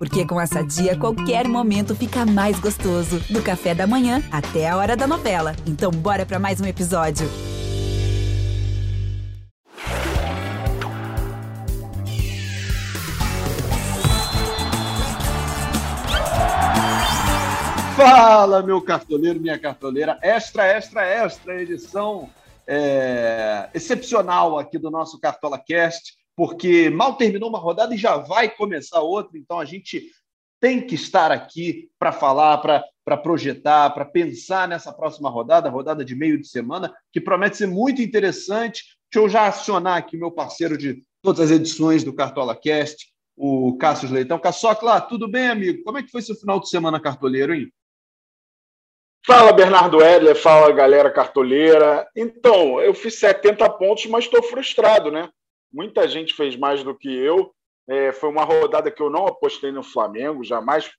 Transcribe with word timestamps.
Porque 0.00 0.26
com 0.26 0.40
essa 0.40 0.62
dia, 0.62 0.96
qualquer 0.96 1.46
momento 1.46 1.94
fica 1.94 2.24
mais 2.24 2.58
gostoso. 2.58 3.20
Do 3.28 3.42
café 3.42 3.74
da 3.74 3.86
manhã 3.86 4.22
até 4.32 4.66
a 4.66 4.74
hora 4.74 4.96
da 4.96 5.06
novela. 5.06 5.54
Então, 5.66 5.90
bora 5.90 6.24
para 6.24 6.38
mais 6.38 6.58
um 6.58 6.64
episódio. 6.64 7.28
Fala, 17.94 18.62
meu 18.62 18.80
cartoleiro, 18.80 19.38
minha 19.38 19.58
cartoleira. 19.58 20.18
Extra, 20.22 20.64
extra, 20.66 21.04
extra 21.04 21.60
edição 21.60 22.30
é, 22.66 23.68
excepcional 23.74 24.58
aqui 24.58 24.78
do 24.78 24.90
nosso 24.90 25.20
Cartola 25.20 25.58
Cast 25.58 26.14
porque 26.40 26.88
mal 26.88 27.16
terminou 27.16 27.50
uma 27.50 27.58
rodada 27.58 27.94
e 27.94 27.98
já 27.98 28.16
vai 28.16 28.48
começar 28.48 29.02
outra, 29.02 29.36
então 29.36 29.60
a 29.60 29.64
gente 29.66 30.10
tem 30.58 30.80
que 30.80 30.94
estar 30.94 31.30
aqui 31.30 31.90
para 31.98 32.12
falar, 32.12 32.56
para 32.56 33.16
projetar, 33.18 33.90
para 33.90 34.06
pensar 34.06 34.66
nessa 34.66 34.90
próxima 34.90 35.28
rodada, 35.28 35.68
rodada 35.68 36.02
de 36.02 36.14
meio 36.14 36.40
de 36.40 36.48
semana, 36.48 36.94
que 37.12 37.20
promete 37.20 37.58
ser 37.58 37.66
muito 37.66 38.00
interessante. 38.00 38.84
Deixa 39.12 39.26
eu 39.26 39.28
já 39.28 39.48
acionar 39.48 39.98
aqui 39.98 40.16
meu 40.16 40.30
parceiro 40.30 40.78
de 40.78 41.04
todas 41.20 41.40
as 41.40 41.50
edições 41.50 42.02
do 42.02 42.14
Cartola 42.14 42.56
Cast, 42.56 43.12
o 43.36 43.76
Cássio 43.76 44.10
Leitão. 44.10 44.38
Caçocla, 44.38 44.98
tudo 44.98 45.28
bem, 45.28 45.46
amigo? 45.46 45.84
Como 45.84 45.98
é 45.98 46.02
que 46.02 46.10
foi 46.10 46.22
seu 46.22 46.34
final 46.34 46.58
de 46.58 46.70
semana 46.70 46.98
cartoleiro, 46.98 47.52
hein? 47.52 47.70
Fala, 49.26 49.52
Bernardo 49.52 50.02
Edler, 50.02 50.34
fala, 50.34 50.72
galera 50.72 51.10
cartoleira. 51.10 52.08
Então, 52.16 52.80
eu 52.80 52.94
fiz 52.94 53.18
70 53.18 53.68
pontos, 53.72 54.06
mas 54.06 54.24
estou 54.24 54.42
frustrado, 54.42 55.10
né? 55.10 55.28
Muita 55.72 56.08
gente 56.08 56.34
fez 56.34 56.56
mais 56.56 56.82
do 56.82 56.96
que 56.96 57.08
eu. 57.08 57.54
É, 57.88 58.12
foi 58.12 58.28
uma 58.28 58.44
rodada 58.44 58.90
que 58.90 59.02
eu 59.02 59.10
não 59.10 59.26
apostei 59.26 59.72
no 59.72 59.82
Flamengo, 59.82 60.44
jamais 60.44 60.90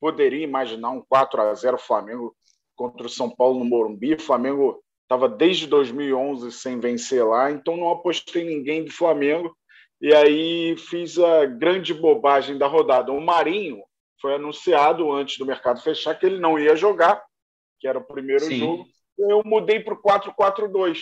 poderia 0.00 0.42
imaginar 0.42 0.90
um 0.90 1.02
4 1.02 1.42
a 1.42 1.54
0 1.54 1.78
Flamengo 1.78 2.34
contra 2.74 3.06
o 3.06 3.10
São 3.10 3.28
Paulo 3.28 3.58
no 3.58 3.64
Morumbi. 3.64 4.14
O 4.14 4.20
Flamengo 4.20 4.82
estava 5.02 5.28
desde 5.28 5.66
2011 5.66 6.50
sem 6.52 6.80
vencer 6.80 7.24
lá, 7.24 7.50
então 7.50 7.76
não 7.76 7.90
apostei 7.90 8.44
ninguém 8.44 8.84
do 8.84 8.90
Flamengo. 8.90 9.54
E 10.00 10.14
aí 10.14 10.76
fiz 10.78 11.18
a 11.18 11.44
grande 11.44 11.92
bobagem 11.92 12.56
da 12.56 12.66
rodada. 12.66 13.12
O 13.12 13.20
Marinho 13.20 13.82
foi 14.20 14.34
anunciado 14.34 15.12
antes 15.12 15.36
do 15.36 15.44
mercado 15.44 15.82
fechar 15.82 16.14
que 16.14 16.24
ele 16.24 16.38
não 16.38 16.58
ia 16.58 16.74
jogar, 16.74 17.22
que 17.78 17.86
era 17.86 17.98
o 17.98 18.04
primeiro 18.04 18.44
Sim. 18.44 18.58
jogo. 18.60 18.86
Eu 19.18 19.42
mudei 19.44 19.80
para 19.80 19.92
o 19.92 20.00
4-4-2. 20.00 20.98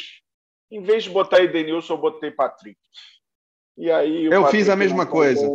Em 0.70 0.82
vez 0.82 1.04
de 1.04 1.10
botar 1.10 1.42
Edenilson, 1.42 1.94
eu 1.94 1.98
botei 1.98 2.30
Patrick. 2.30 2.78
E 3.76 3.90
aí 3.90 4.26
eu 4.26 4.42
Patrick 4.42 4.56
fiz 4.56 4.68
a 4.68 4.76
mesma 4.76 5.06
coisa. 5.06 5.48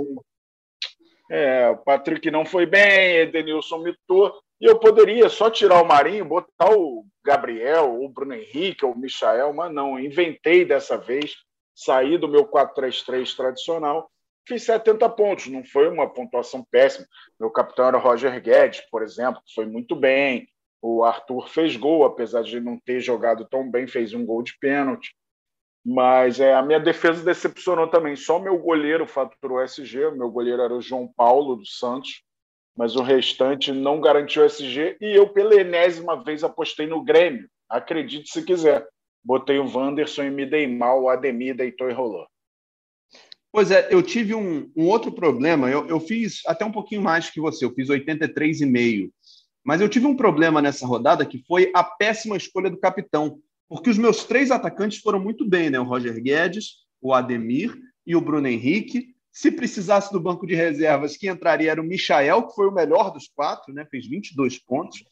É, 1.29 1.69
o 1.69 1.77
Patrick 1.77 2.29
não 2.31 2.45
foi 2.45 2.65
bem, 2.65 3.17
Edenilson 3.17 3.79
mitou. 3.79 4.33
E 4.59 4.65
eu 4.65 4.79
poderia 4.79 5.27
só 5.29 5.49
tirar 5.49 5.81
o 5.81 5.85
Marinho, 5.85 6.23
botar 6.23 6.71
o 6.71 7.05
Gabriel, 7.23 8.01
o 8.01 8.07
Bruno 8.07 8.33
Henrique, 8.33 8.85
ou 8.85 8.93
o 8.93 8.97
Michael, 8.97 9.53
mas 9.53 9.73
não. 9.73 9.99
Inventei 9.99 10.63
dessa 10.63 10.97
vez, 10.97 11.35
saí 11.75 12.17
do 12.17 12.27
meu 12.27 12.45
4-3-3 12.45 13.35
tradicional, 13.35 14.09
fiz 14.47 14.63
70 14.63 15.09
pontos. 15.09 15.47
Não 15.47 15.65
foi 15.65 15.89
uma 15.89 16.09
pontuação 16.09 16.65
péssima. 16.71 17.05
Meu 17.39 17.51
capitão 17.51 17.87
era 17.87 17.97
o 17.97 18.01
Roger 18.01 18.41
Guedes, 18.41 18.81
por 18.89 19.03
exemplo, 19.03 19.41
que 19.45 19.53
foi 19.53 19.65
muito 19.65 19.95
bem. 19.95 20.47
O 20.85 21.01
Arthur 21.01 21.47
fez 21.47 21.77
gol, 21.77 22.03
apesar 22.03 22.43
de 22.43 22.59
não 22.59 22.77
ter 22.77 22.99
jogado 22.99 23.47
tão 23.49 23.71
bem, 23.71 23.87
fez 23.87 24.13
um 24.13 24.25
gol 24.25 24.43
de 24.43 24.59
pênalti. 24.59 25.15
Mas 25.85 26.41
é, 26.41 26.53
a 26.53 26.61
minha 26.61 26.79
defesa 26.79 27.23
decepcionou 27.23 27.87
também. 27.87 28.17
Só 28.17 28.37
meu 28.37 28.57
goleiro 28.57 29.07
faturou 29.07 29.63
SG, 29.63 30.07
o 30.07 30.17
meu 30.17 30.29
goleiro 30.29 30.61
era 30.61 30.75
o 30.75 30.81
João 30.81 31.07
Paulo 31.07 31.55
dos 31.55 31.79
Santos, 31.79 32.21
mas 32.75 32.97
o 32.97 33.01
restante 33.01 33.71
não 33.71 34.01
garantiu 34.01 34.43
SG. 34.43 34.97
E 34.99 35.17
eu, 35.17 35.29
pela 35.29 35.55
enésima 35.55 36.21
vez, 36.21 36.43
apostei 36.43 36.85
no 36.85 37.01
Grêmio. 37.01 37.47
Acredite 37.69 38.29
se 38.29 38.43
quiser. 38.43 38.85
Botei 39.23 39.59
o 39.59 39.73
Wanderson 39.73 40.23
e 40.23 40.31
me 40.31 40.45
dei 40.45 40.67
mal, 40.67 41.03
o 41.03 41.09
Ademir 41.09 41.55
deitou 41.55 41.89
e 41.89 41.93
rolou. 41.93 42.27
Pois 43.53 43.71
é, 43.71 43.87
eu 43.89 44.03
tive 44.03 44.35
um, 44.35 44.69
um 44.75 44.87
outro 44.89 45.13
problema. 45.13 45.69
Eu, 45.69 45.87
eu, 45.87 45.99
fiz 46.01 46.41
até 46.45 46.65
um 46.65 46.71
pouquinho 46.71 47.01
mais 47.01 47.29
que 47.29 47.39
você, 47.39 47.63
eu 47.63 47.71
fiz 47.73 47.87
83,5. 47.87 49.11
Mas 49.63 49.79
eu 49.79 49.87
tive 49.87 50.05
um 50.05 50.15
problema 50.15 50.61
nessa 50.61 50.85
rodada 50.85 51.25
que 51.25 51.43
foi 51.47 51.71
a 51.73 51.83
péssima 51.83 52.35
escolha 52.35 52.69
do 52.69 52.77
capitão, 52.77 53.39
porque 53.69 53.89
os 53.89 53.97
meus 53.97 54.23
três 54.25 54.51
atacantes 54.51 54.99
foram 54.99 55.19
muito 55.19 55.47
bem, 55.47 55.69
né? 55.69 55.79
O 55.79 55.85
Roger 55.85 56.21
Guedes, 56.21 56.83
o 57.01 57.13
Ademir 57.13 57.73
e 58.05 58.15
o 58.15 58.21
Bruno 58.21 58.47
Henrique. 58.47 59.13
Se 59.31 59.51
precisasse 59.51 60.11
do 60.11 60.19
banco 60.19 60.45
de 60.45 60.53
reservas, 60.53 61.17
que 61.17 61.29
entraria 61.29 61.71
era 61.71 61.81
o 61.81 61.83
Michael, 61.83 62.47
que 62.47 62.55
foi 62.55 62.67
o 62.67 62.73
melhor 62.73 63.11
dos 63.11 63.27
quatro, 63.27 63.73
né? 63.73 63.85
Fez 63.89 64.07
22 64.07 64.59
pontos. 64.59 65.03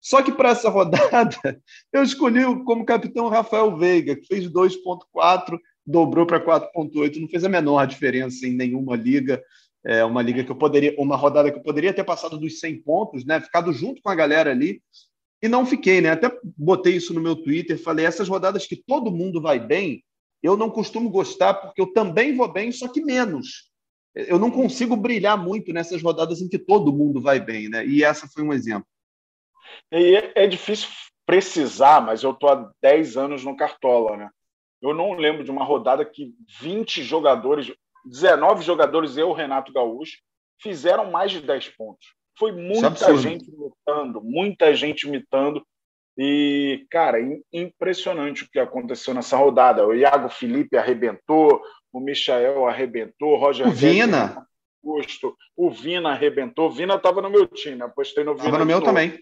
Só 0.00 0.22
que 0.22 0.30
para 0.30 0.50
essa 0.50 0.68
rodada, 0.70 1.60
eu 1.92 2.02
escolhi 2.02 2.44
como 2.64 2.84
capitão 2.84 3.24
o 3.24 3.30
Rafael 3.30 3.76
Veiga, 3.76 4.14
que 4.14 4.26
fez 4.26 4.48
2,4, 4.48 5.58
dobrou 5.84 6.26
para 6.26 6.44
4,8. 6.44 7.20
Não 7.20 7.28
fez 7.28 7.42
a 7.42 7.48
menor 7.48 7.86
diferença 7.86 8.46
em 8.46 8.54
nenhuma 8.54 8.96
liga 8.96 9.42
é 9.84 10.04
uma 10.04 10.22
liga 10.22 10.42
que 10.42 10.50
eu 10.50 10.56
poderia, 10.56 10.94
uma 10.98 11.16
rodada 11.16 11.50
que 11.50 11.58
eu 11.58 11.62
poderia 11.62 11.92
ter 11.92 12.04
passado 12.04 12.38
dos 12.38 12.58
100 12.60 12.82
pontos, 12.82 13.24
né? 13.24 13.40
Ficado 13.40 13.72
junto 13.72 14.00
com 14.00 14.08
a 14.08 14.14
galera 14.14 14.50
ali 14.50 14.82
e 15.42 15.48
não 15.48 15.66
fiquei, 15.66 16.00
né? 16.00 16.10
Até 16.10 16.30
botei 16.56 16.96
isso 16.96 17.12
no 17.12 17.20
meu 17.20 17.36
Twitter, 17.36 17.78
falei 17.78 18.06
essas 18.06 18.28
rodadas 18.28 18.66
que 18.66 18.76
todo 18.76 19.12
mundo 19.12 19.42
vai 19.42 19.58
bem, 19.58 20.02
eu 20.42 20.56
não 20.56 20.70
costumo 20.70 21.10
gostar 21.10 21.54
porque 21.54 21.80
eu 21.80 21.92
também 21.92 22.34
vou 22.34 22.50
bem, 22.50 22.72
só 22.72 22.88
que 22.88 23.02
menos. 23.02 23.70
Eu 24.14 24.38
não 24.38 24.50
consigo 24.50 24.96
brilhar 24.96 25.36
muito 25.36 25.72
nessas 25.72 26.02
rodadas 26.02 26.40
em 26.40 26.48
que 26.48 26.58
todo 26.58 26.92
mundo 26.92 27.20
vai 27.20 27.40
bem, 27.40 27.68
né? 27.68 27.84
E 27.84 28.04
essa 28.04 28.28
foi 28.28 28.42
um 28.42 28.52
exemplo. 28.52 28.86
E 29.90 30.16
é, 30.16 30.44
é 30.44 30.46
difícil 30.46 30.88
precisar, 31.26 32.00
mas 32.00 32.22
eu 32.22 32.32
tô 32.32 32.48
há 32.48 32.70
10 32.80 33.16
anos 33.16 33.44
no 33.44 33.56
Cartola, 33.56 34.16
né? 34.16 34.30
Eu 34.80 34.94
não 34.94 35.14
lembro 35.14 35.42
de 35.42 35.50
uma 35.50 35.64
rodada 35.64 36.04
que 36.04 36.34
20 36.60 37.02
jogadores, 37.02 37.72
19 38.04 38.62
jogadores, 38.62 39.16
eu, 39.16 39.32
Renato 39.32 39.72
Gaúcho, 39.72 40.18
fizeram 40.60 41.10
mais 41.10 41.30
de 41.30 41.40
10 41.40 41.70
pontos. 41.70 42.06
Foi 42.38 42.52
muita 42.52 43.10
é 43.10 43.16
gente 43.16 43.48
imitando, 43.48 44.20
muita 44.22 44.74
gente 44.74 45.06
imitando. 45.06 45.64
E, 46.16 46.86
cara, 46.90 47.18
impressionante 47.52 48.44
o 48.44 48.50
que 48.50 48.58
aconteceu 48.58 49.14
nessa 49.14 49.36
rodada. 49.36 49.86
O 49.86 49.94
Iago 49.94 50.28
Felipe 50.28 50.76
arrebentou, 50.76 51.60
o 51.92 52.00
Michael 52.00 52.66
arrebentou, 52.66 53.30
o 53.30 53.36
Roger 53.36 53.66
o 53.68 53.70
Vina. 53.70 54.46
Augusto, 54.84 55.36
o 55.56 55.70
Vina 55.70 56.10
arrebentou. 56.10 56.68
O 56.68 56.72
Vina 56.72 56.94
estava 56.94 57.22
no 57.22 57.30
meu 57.30 57.46
time, 57.46 57.82
apostei 57.82 58.22
no 58.22 58.34
Vina. 58.34 58.44
Estava 58.46 58.58
no 58.58 58.66
meu 58.66 58.82
também. 58.82 59.18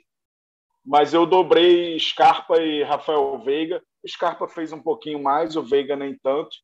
Mas 0.85 1.15
eu 1.15 1.25
dobrei 1.25 1.99
Scarpa 1.99 2.61
e 2.61 2.83
Rafael 2.83 3.39
Veiga. 3.39 3.83
O 4.03 4.09
Scarpa 4.09 4.49
fez 4.49 4.73
um 4.73 4.83
pouquinho 4.83 5.23
mais, 5.23 5.55
o 5.55 5.63
Veiga 5.63 5.95
nem 5.97 6.19
tanto 6.23 6.57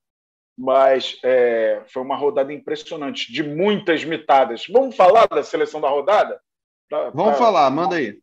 mas 0.59 1.17
é, 1.23 1.85
foi 1.87 2.03
uma 2.03 2.17
rodada 2.17 2.53
impressionante, 2.53 3.33
de 3.33 3.45
muitas 3.45 4.03
mitadas. 4.03 4.67
Vamos 4.69 4.97
falar 4.97 5.29
da 5.29 5.45
seleção 5.45 5.81
da 5.81 5.89
rodada? 5.89 6.43
Pra, 6.89 7.11
Vamos 7.11 7.37
pra, 7.37 7.39
falar, 7.39 7.71
manda 7.71 7.95
aí. 7.95 8.21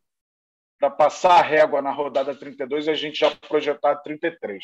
Para 0.78 0.90
passar 0.90 1.38
a 1.38 1.42
régua 1.42 1.80
na 1.80 1.90
rodada 1.90 2.34
32 2.34 2.86
e 2.86 2.90
a 2.90 2.94
gente 2.94 3.20
já 3.20 3.34
projetar 3.34 3.92
a 3.92 3.96
33. 3.96 4.62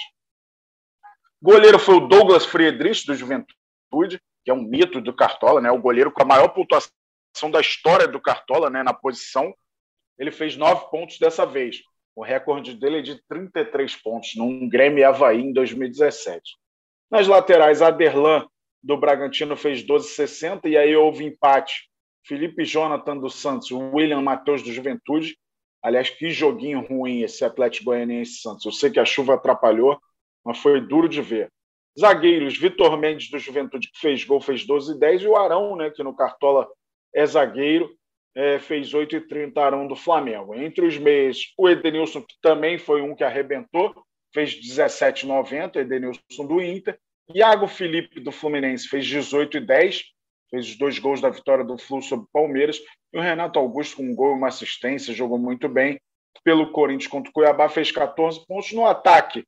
Goleiro 1.41 1.79
foi 1.79 1.95
o 1.95 2.07
Douglas 2.07 2.45
Friedrich, 2.45 3.07
do 3.07 3.15
Juventude, 3.15 4.21
que 4.45 4.51
é 4.51 4.55
um 4.55 4.63
mito 4.63 5.01
do 5.01 5.15
Cartola, 5.15 5.63
né? 5.63 5.71
o 5.71 5.81
goleiro 5.81 6.13
com 6.13 6.23
a 6.23 6.27
maior 6.27 6.49
pontuação 6.49 6.93
da 7.51 7.61
história 7.61 8.07
do 8.07 8.21
Cartola 8.21 8.69
né? 8.69 8.83
na 8.83 8.93
posição. 8.93 9.55
Ele 10.19 10.31
fez 10.31 10.59
nove 10.59 10.91
pontos 10.91 11.19
dessa 11.19 11.47
vez. 11.47 11.81
O 12.15 12.23
recorde 12.23 12.75
dele 12.75 12.99
é 12.99 13.03
de 13.03 13.27
33 13.27 13.97
pontos, 13.97 14.37
num 14.37 14.69
Grêmio 14.69 15.09
Havaí 15.09 15.41
em 15.41 15.55
2017. 15.55 16.61
Nas 17.13 17.29
laterais, 17.29 17.83
Aderlan 17.83 18.49
do 18.83 18.97
Bragantino 18.97 19.55
fez 19.55 19.85
12,60 19.85 20.65
e 20.65 20.79
aí 20.79 20.97
houve 20.97 21.27
empate. 21.27 21.91
Felipe 22.25 22.65
Jonathan 22.65 23.19
do 23.19 23.29
Santos, 23.29 23.71
William 23.71 24.23
Matheus 24.23 24.63
do 24.63 24.73
Juventude. 24.73 25.37
Aliás, 25.83 26.09
que 26.09 26.31
joguinho 26.31 26.81
ruim 26.81 27.21
esse 27.21 27.45
Atlético 27.45 27.85
Goianiense 27.85 28.41
Santos. 28.41 28.65
Eu 28.65 28.73
sei 28.73 28.91
que 28.91 28.99
a 28.99 29.05
chuva 29.05 29.35
atrapalhou, 29.35 30.01
mas 30.43 30.57
foi 30.57 30.81
duro 30.81 31.07
de 31.07 31.21
ver. 31.21 31.53
Zagueiros, 32.01 32.57
Vitor 32.57 32.97
Mendes 32.97 33.31
do 33.31 33.39
Juventude, 33.39 33.91
que 33.93 34.01
fez 34.01 34.25
gol, 34.25 34.41
fez 34.41 34.65
12 34.65 34.97
e 34.97 34.99
10, 34.99 35.23
e 35.23 35.27
o 35.29 35.37
Arão, 35.37 35.77
né, 35.77 35.91
que 35.91 36.03
no 36.03 36.17
Cartola 36.17 36.67
é 37.15 37.27
zagueiro, 37.27 37.95
é, 38.35 38.59
fez 38.59 38.95
8 38.95 39.17
e 39.17 39.21
30 39.21 39.61
Arão 39.61 39.87
do 39.87 39.95
Flamengo. 39.95 40.55
Entre 40.55 40.87
os 40.87 40.97
meias, 40.97 41.53
o 41.59 41.69
Edenilson, 41.69 42.23
que 42.23 42.37
também 42.41 42.79
foi 42.79 43.03
um 43.03 43.15
que 43.15 43.23
arrebentou, 43.23 43.95
fez 44.33 44.55
17,90, 44.55 45.77
Edenilson 45.77 46.47
do 46.47 46.61
Inter. 46.61 46.99
Iago 47.35 47.67
Felipe 47.67 48.21
do 48.21 48.33
Fluminense 48.33 48.89
fez 48.89 49.07
18 49.07 49.57
e 49.59 49.61
10, 49.61 50.05
fez 50.51 50.69
os 50.69 50.77
dois 50.77 50.99
gols 50.99 51.21
da 51.21 51.31
vitória 51.31 51.65
do 51.65 51.79
Flu 51.79 52.03
sobre 52.03 52.27
o 52.27 52.29
Palmeiras. 52.33 52.79
E 53.13 53.19
o 53.19 53.23
Renato 53.23 53.59
Augusto, 53.59 53.97
com 53.97 54.05
um 54.05 54.15
gol 54.15 54.35
e 54.35 54.39
uma 54.39 54.49
assistência, 54.49 55.15
jogou 55.15 55.39
muito 55.39 55.69
bem. 55.69 56.01
Pelo 56.45 56.73
Corinthians 56.73 57.11
contra 57.11 57.31
o 57.31 57.33
Cuiabá, 57.33 57.69
fez 57.69 57.93
14 57.93 58.45
pontos 58.47 58.73
no 58.73 58.87
ataque. 58.87 59.45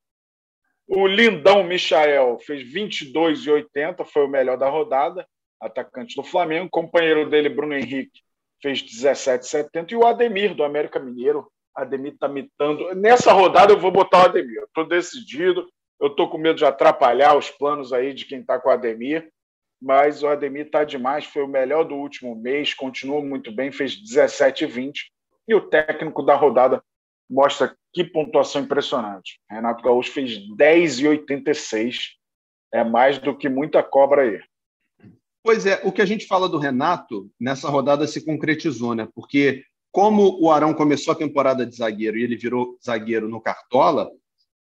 O 0.87 1.07
lindão 1.07 1.65
Michael 1.65 2.39
fez 2.41 2.63
22 2.71 3.47
e 3.47 3.51
80, 3.51 4.05
foi 4.05 4.25
o 4.27 4.29
melhor 4.29 4.57
da 4.57 4.69
rodada. 4.69 5.27
atacante 5.61 6.15
do 6.15 6.23
Flamengo. 6.23 6.67
O 6.67 6.71
companheiro 6.71 7.29
dele, 7.29 7.49
Bruno 7.49 7.75
Henrique, 7.75 8.21
fez 8.61 8.83
17,70. 8.83 9.93
E 9.93 9.97
o 9.97 10.07
Ademir, 10.07 10.55
do 10.55 10.63
América 10.63 11.01
Mineiro. 11.01 11.51
Ademir 11.75 12.13
está 12.13 12.29
mitando. 12.29 12.95
Nessa 12.95 13.33
rodada 13.33 13.73
eu 13.73 13.81
vou 13.81 13.91
botar 13.91 14.23
o 14.23 14.25
Ademir. 14.27 14.63
Estou 14.63 14.87
decidido. 14.87 15.67
Eu 16.01 16.09
estou 16.09 16.29
com 16.29 16.39
medo 16.39 16.57
de 16.57 16.65
atrapalhar 16.65 17.37
os 17.37 17.51
planos 17.51 17.93
aí 17.93 18.13
de 18.15 18.25
quem 18.25 18.41
está 18.41 18.59
com 18.59 18.69
o 18.69 18.73
Ademir. 18.73 19.31
Mas 19.83 20.23
o 20.23 20.29
Ademir 20.29 20.67
está 20.67 20.85
demais. 20.85 21.25
Foi 21.25 21.43
o 21.43 21.49
melhor 21.49 21.85
do 21.85 21.95
último 21.95 22.35
mês. 22.35 22.73
Continua 22.73 23.21
muito 23.21 23.51
bem. 23.53 23.73
Fez 23.73 23.93
17,20. 23.97 24.93
E 25.49 25.55
o 25.55 25.61
técnico 25.61 26.23
da 26.23 26.35
rodada 26.35 26.83
mostra 27.29 27.77
que 27.93 28.05
pontuação 28.05 28.63
impressionante. 28.63 29.41
Renato 29.51 29.83
Gaúcho 29.83 30.13
fez 30.13 30.39
10,86. 30.57 32.13
É 32.73 32.83
mais 32.85 33.19
do 33.19 33.37
que 33.37 33.49
muita 33.49 33.83
cobra 33.83 34.23
aí. 34.23 34.41
Pois 35.43 35.67
é, 35.67 35.81
o 35.85 35.93
que 35.93 36.01
a 36.01 36.07
gente 36.07 36.27
fala 36.27 36.49
do 36.49 36.59
Renato 36.59 37.31
nessa 37.39 37.69
rodada 37.69 38.07
se 38.07 38.25
concretizou, 38.25 38.95
né? 38.95 39.07
Porque 39.15 39.63
como 39.95 40.37
o 40.43 40.51
Arão 40.51 40.75
começou 40.75 41.13
a 41.13 41.17
temporada 41.17 41.65
de 41.65 41.77
zagueiro 41.77 42.19
e 42.19 42.25
ele 42.25 42.37
virou 42.37 42.77
zagueiro 42.85 43.29
no 43.29 43.41
Cartola, 43.41 44.11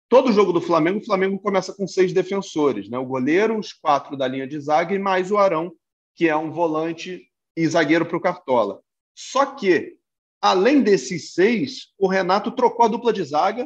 todo 0.10 0.34
jogo 0.34 0.52
do 0.52 0.60
Flamengo, 0.60 1.00
o 1.00 1.06
Flamengo 1.06 1.40
começa 1.40 1.74
com 1.74 1.88
seis 1.88 2.12
defensores, 2.12 2.90
né? 2.90 2.98
O 2.98 3.06
goleiro, 3.06 3.58
os 3.58 3.72
quatro 3.72 4.18
da 4.18 4.28
linha 4.28 4.46
de 4.46 4.60
zaga 4.60 4.94
e 4.94 5.00
mais 5.00 5.31
o 5.31 5.38
Arão, 5.38 5.72
que 6.14 6.28
é 6.28 6.36
um 6.36 6.52
volante 6.52 7.25
e 7.56 7.66
zagueiro 7.66 8.06
para 8.06 8.18
o 8.18 8.22
Cartola. 8.22 8.81
Só 9.16 9.46
que, 9.46 9.96
além 10.42 10.81
desses 10.81 11.34
seis, 11.34 11.94
o 11.98 12.06
Renato 12.06 12.52
trocou 12.52 12.86
a 12.86 12.90
dupla 12.90 13.14
de 13.14 13.24
zaga 13.24 13.66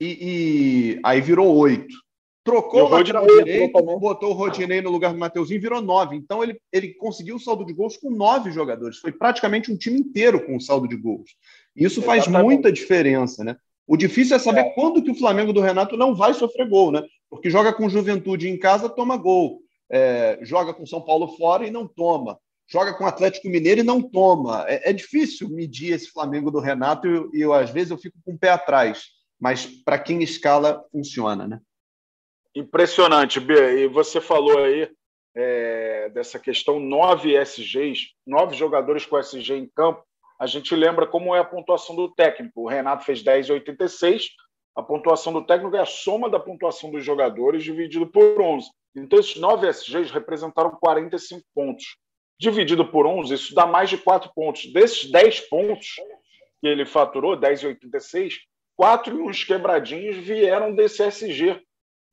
e, 0.00 0.96
e 0.96 1.00
aí 1.04 1.20
virou 1.20 1.56
oito. 1.58 1.94
Trocou 2.42 2.86
o 2.86 2.88
lateral 2.88 3.26
direito, 3.26 3.82
botou 3.98 4.30
o 4.30 4.32
Rodinei 4.32 4.80
no 4.80 4.90
lugar 4.90 5.12
do 5.12 5.18
Mateuzinho, 5.18 5.60
virou 5.60 5.82
nove. 5.82 6.16
Então 6.16 6.42
ele, 6.42 6.58
ele 6.72 6.94
conseguiu 6.94 7.36
o 7.36 7.40
saldo 7.40 7.66
de 7.66 7.72
gols 7.72 7.98
com 7.98 8.10
nove 8.10 8.50
jogadores. 8.50 8.96
Foi 8.96 9.12
praticamente 9.12 9.70
um 9.70 9.76
time 9.76 10.00
inteiro 10.00 10.44
com 10.46 10.56
o 10.56 10.60
saldo 10.60 10.88
de 10.88 10.96
gols. 10.96 11.36
Isso 11.76 12.00
faz 12.00 12.22
Exatamente. 12.22 12.46
muita 12.46 12.72
diferença, 12.72 13.44
né? 13.44 13.56
O 13.86 13.96
difícil 13.96 14.36
é 14.36 14.38
saber 14.38 14.60
é. 14.60 14.70
quando 14.70 15.02
que 15.02 15.10
o 15.10 15.14
Flamengo 15.14 15.52
do 15.52 15.60
Renato 15.60 15.96
não 15.96 16.14
vai 16.14 16.32
sofrer 16.32 16.68
gol, 16.68 16.90
né? 16.92 17.02
Porque 17.28 17.50
joga 17.50 17.72
com 17.72 17.88
Juventude 17.88 18.48
em 18.48 18.58
casa, 18.58 18.88
toma 18.88 19.16
gol. 19.16 19.60
É, 19.90 20.38
joga 20.42 20.72
com 20.72 20.86
São 20.86 21.02
Paulo 21.02 21.28
fora 21.36 21.66
e 21.66 21.70
não 21.70 21.86
toma. 21.86 22.38
Joga 22.68 22.94
com 22.94 23.04
Atlético 23.04 23.48
Mineiro 23.48 23.80
e 23.80 23.84
não 23.84 24.00
toma. 24.00 24.64
É, 24.68 24.90
é 24.90 24.92
difícil 24.92 25.48
medir 25.48 25.92
esse 25.92 26.10
Flamengo 26.10 26.50
do 26.50 26.60
Renato 26.60 27.06
e, 27.06 27.38
e 27.38 27.40
eu, 27.42 27.52
às 27.52 27.70
vezes 27.70 27.90
eu 27.90 27.98
fico 27.98 28.16
com 28.24 28.32
o 28.32 28.38
pé 28.38 28.50
atrás. 28.50 29.06
Mas 29.38 29.66
para 29.66 29.98
quem 29.98 30.22
escala, 30.22 30.84
funciona, 30.92 31.48
né? 31.48 31.60
Impressionante, 32.54 33.38
B. 33.38 33.84
E 33.84 33.86
você 33.86 34.20
falou 34.20 34.58
aí 34.58 34.90
é, 35.36 36.08
dessa 36.10 36.38
questão, 36.38 36.80
nove 36.80 37.36
SGs, 37.36 38.08
nove 38.26 38.56
jogadores 38.56 39.06
com 39.06 39.18
SG 39.18 39.54
em 39.54 39.70
campo. 39.74 40.02
A 40.38 40.46
gente 40.46 40.74
lembra 40.74 41.06
como 41.06 41.34
é 41.34 41.38
a 41.38 41.44
pontuação 41.44 41.94
do 41.94 42.12
técnico. 42.12 42.62
O 42.62 42.68
Renato 42.68 43.04
fez 43.04 43.22
10,86. 43.22 44.24
A 44.74 44.82
pontuação 44.82 45.32
do 45.32 45.44
técnico 45.44 45.76
é 45.76 45.80
a 45.80 45.86
soma 45.86 46.28
da 46.30 46.40
pontuação 46.40 46.90
dos 46.90 47.04
jogadores 47.04 47.62
dividido 47.62 48.06
por 48.06 48.40
11. 48.40 48.68
Então, 48.96 49.18
esses 49.18 49.36
nove 49.36 49.68
SGs 49.68 50.10
representaram 50.10 50.70
45 50.70 51.42
pontos. 51.54 51.96
Dividido 52.38 52.86
por 52.90 53.06
11, 53.06 53.34
isso 53.34 53.54
dá 53.54 53.66
mais 53.66 53.90
de 53.90 53.98
4 53.98 54.32
pontos. 54.34 54.72
Desses 54.72 55.10
10 55.10 55.48
pontos 55.48 55.96
que 56.60 56.66
ele 56.66 56.86
faturou, 56.86 57.36
10,86, 57.36 58.38
quatro 58.76 59.18
e 59.18 59.22
uns 59.22 59.44
quebradinhos 59.44 60.16
vieram 60.16 60.74
desse 60.74 61.02
SG 61.02 61.60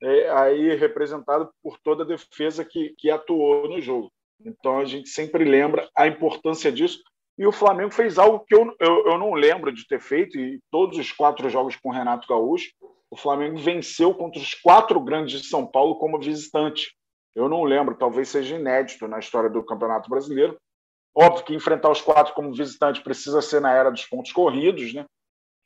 é, 0.01 0.29
aí 0.29 0.75
representado 0.75 1.49
por 1.63 1.77
toda 1.79 2.03
a 2.03 2.07
defesa 2.07 2.63
que, 2.63 2.93
que 2.97 3.09
atuou 3.09 3.67
no 3.67 3.81
jogo. 3.81 4.11
Então 4.43 4.79
a 4.79 4.85
gente 4.85 5.09
sempre 5.09 5.43
lembra 5.43 5.89
a 5.95 6.07
importância 6.07 6.71
disso. 6.71 7.01
E 7.37 7.45
o 7.45 7.51
Flamengo 7.51 7.91
fez 7.91 8.17
algo 8.17 8.43
que 8.45 8.55
eu, 8.55 8.75
eu, 8.79 9.07
eu 9.07 9.17
não 9.17 9.33
lembro 9.33 9.71
de 9.71 9.85
ter 9.87 9.99
feito, 9.99 10.39
e 10.39 10.59
todos 10.71 10.97
os 10.97 11.11
quatro 11.11 11.49
jogos 11.49 11.75
com 11.75 11.89
o 11.89 11.93
Renato 11.93 12.27
Gaúcho, 12.27 12.71
o 13.11 13.15
Flamengo 13.15 13.57
venceu 13.57 14.13
contra 14.13 14.41
os 14.41 14.53
quatro 14.55 14.99
grandes 14.99 15.41
de 15.41 15.47
São 15.47 15.65
Paulo 15.65 15.97
como 15.97 16.19
visitante. 16.19 16.95
Eu 17.35 17.47
não 17.47 17.63
lembro, 17.63 17.95
talvez 17.95 18.29
seja 18.29 18.55
inédito 18.55 19.07
na 19.07 19.19
história 19.19 19.49
do 19.49 19.63
Campeonato 19.63 20.09
Brasileiro. 20.09 20.57
Óbvio 21.15 21.45
que 21.45 21.55
enfrentar 21.55 21.91
os 21.91 22.01
quatro 22.01 22.33
como 22.33 22.53
visitante 22.53 23.03
precisa 23.03 23.41
ser 23.41 23.61
na 23.61 23.71
era 23.71 23.91
dos 23.91 24.05
pontos 24.05 24.31
corridos, 24.31 24.93
né? 24.93 25.05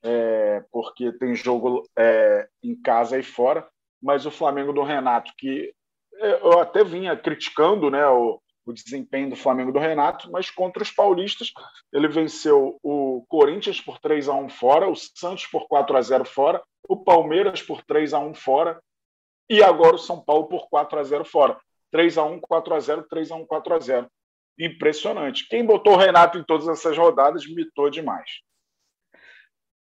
É, 0.03 0.63
porque 0.71 1.11
tem 1.13 1.35
jogo 1.35 1.83
é, 1.97 2.49
em 2.61 2.75
casa 2.75 3.17
e 3.17 3.23
fora 3.23 3.67
mas 4.01 4.25
o 4.25 4.31
Flamengo 4.31 4.73
do 4.73 4.83
Renato, 4.83 5.31
que 5.37 5.73
eu 6.13 6.59
até 6.59 6.83
vinha 6.83 7.15
criticando 7.15 7.89
né, 7.89 8.05
o, 8.07 8.39
o 8.65 8.73
desempenho 8.73 9.29
do 9.29 9.35
Flamengo 9.35 9.71
do 9.71 9.79
Renato, 9.79 10.31
mas 10.31 10.49
contra 10.49 10.83
os 10.83 10.91
paulistas, 10.91 11.51
ele 11.91 12.07
venceu 12.07 12.79
o 12.83 13.25
Corinthians 13.27 13.81
por 13.81 13.99
3 13.99 14.29
a 14.29 14.33
1 14.33 14.49
fora, 14.49 14.89
o 14.89 14.95
Santos 14.95 15.45
por 15.47 15.67
4 15.67 15.97
a 15.97 16.01
0 16.01 16.25
fora, 16.25 16.61
o 16.87 16.97
Palmeiras 16.97 17.61
por 17.61 17.83
3 17.83 18.13
a 18.13 18.19
1 18.19 18.33
fora 18.35 18.81
e 19.49 19.61
agora 19.61 19.95
o 19.95 19.99
São 19.99 20.23
Paulo 20.23 20.47
por 20.47 20.69
4 20.69 20.99
a 20.99 21.03
0 21.03 21.25
fora. 21.25 21.59
3 21.91 22.17
a 22.17 22.23
1, 22.23 22.39
4 22.39 22.73
a 22.73 22.79
0, 22.79 23.03
3 23.09 23.31
a 23.31 23.35
1, 23.35 23.45
4 23.45 23.73
a 23.73 23.79
0. 23.79 24.11
Impressionante. 24.57 25.47
Quem 25.49 25.65
botou 25.65 25.93
o 25.93 25.97
Renato 25.97 26.37
em 26.37 26.43
todas 26.43 26.67
essas 26.67 26.97
rodadas 26.97 27.45
mitou 27.47 27.89
demais. 27.89 28.29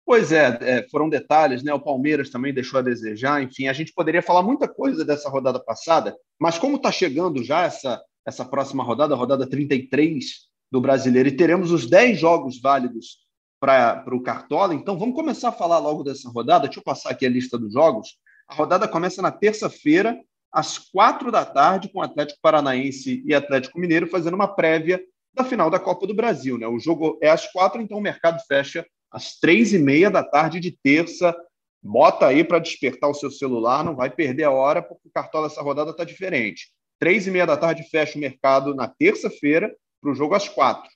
Pois 0.08 0.32
é, 0.32 0.58
é, 0.62 0.88
foram 0.88 1.06
detalhes, 1.06 1.62
né? 1.62 1.70
O 1.74 1.78
Palmeiras 1.78 2.30
também 2.30 2.54
deixou 2.54 2.78
a 2.78 2.82
desejar. 2.82 3.42
Enfim, 3.42 3.68
a 3.68 3.74
gente 3.74 3.92
poderia 3.92 4.22
falar 4.22 4.42
muita 4.42 4.66
coisa 4.66 5.04
dessa 5.04 5.28
rodada 5.28 5.60
passada, 5.60 6.16
mas 6.40 6.58
como 6.58 6.76
está 6.76 6.90
chegando 6.90 7.44
já 7.44 7.64
essa, 7.64 8.02
essa 8.26 8.42
próxima 8.42 8.82
rodada, 8.82 9.12
a 9.12 9.18
rodada 9.18 9.46
33 9.46 10.48
do 10.72 10.80
brasileiro, 10.80 11.28
e 11.28 11.36
teremos 11.36 11.70
os 11.70 11.84
10 11.84 12.18
jogos 12.18 12.58
válidos 12.58 13.18
para 13.60 14.02
o 14.10 14.22
Cartola, 14.22 14.72
então 14.72 14.98
vamos 14.98 15.14
começar 15.14 15.50
a 15.50 15.52
falar 15.52 15.78
logo 15.78 16.02
dessa 16.02 16.30
rodada. 16.30 16.64
Deixa 16.64 16.80
eu 16.80 16.84
passar 16.84 17.10
aqui 17.10 17.26
a 17.26 17.30
lista 17.30 17.58
dos 17.58 17.74
jogos. 17.74 18.16
A 18.48 18.54
rodada 18.54 18.88
começa 18.88 19.20
na 19.20 19.30
terça-feira, 19.30 20.18
às 20.50 20.78
quatro 20.78 21.30
da 21.30 21.44
tarde, 21.44 21.92
com 21.92 22.00
Atlético 22.00 22.40
Paranaense 22.40 23.22
e 23.26 23.34
Atlético 23.34 23.78
Mineiro 23.78 24.06
fazendo 24.06 24.36
uma 24.36 24.48
prévia 24.48 25.02
da 25.34 25.44
final 25.44 25.68
da 25.68 25.78
Copa 25.78 26.06
do 26.06 26.14
Brasil. 26.14 26.56
Né? 26.56 26.66
O 26.66 26.78
jogo 26.78 27.18
é 27.20 27.28
às 27.28 27.52
quatro, 27.52 27.82
então 27.82 27.98
o 27.98 28.00
mercado 28.00 28.40
fecha 28.48 28.86
às 29.10 29.38
três 29.38 29.72
e 29.72 29.78
meia 29.78 30.10
da 30.10 30.22
tarde 30.22 30.60
de 30.60 30.76
terça. 30.82 31.34
Bota 31.82 32.26
aí 32.26 32.42
para 32.42 32.58
despertar 32.58 33.08
o 33.08 33.14
seu 33.14 33.30
celular, 33.30 33.84
não 33.84 33.94
vai 33.94 34.10
perder 34.10 34.44
a 34.44 34.50
hora, 34.50 34.82
porque 34.82 35.08
o 35.08 35.12
cartola 35.12 35.48
dessa 35.48 35.62
rodada 35.62 35.90
está 35.90 36.04
diferente. 36.04 36.70
Três 36.98 37.26
e 37.26 37.30
meia 37.30 37.46
da 37.46 37.56
tarde 37.56 37.88
fecha 37.88 38.18
o 38.18 38.20
mercado 38.20 38.74
na 38.74 38.88
terça-feira 38.88 39.74
para 40.00 40.10
o 40.10 40.14
jogo 40.14 40.34
às 40.34 40.48
quatro. 40.48 40.90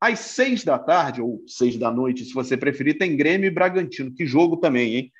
Às 0.00 0.20
seis 0.20 0.62
da 0.62 0.78
tarde, 0.78 1.20
ou 1.20 1.42
seis 1.48 1.76
da 1.76 1.90
noite, 1.90 2.24
se 2.24 2.32
você 2.32 2.56
preferir, 2.56 2.98
tem 2.98 3.16
Grêmio 3.16 3.48
e 3.48 3.50
Bragantino. 3.50 4.14
Que 4.14 4.26
jogo 4.26 4.58
também, 4.58 4.94
hein? 4.94 5.12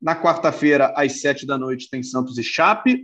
Na 0.00 0.14
quarta-feira, 0.14 0.92
às 0.96 1.20
sete 1.20 1.46
da 1.46 1.58
noite, 1.58 1.88
tem 1.90 2.02
Santos 2.02 2.38
e 2.38 2.42
Chape. 2.42 3.02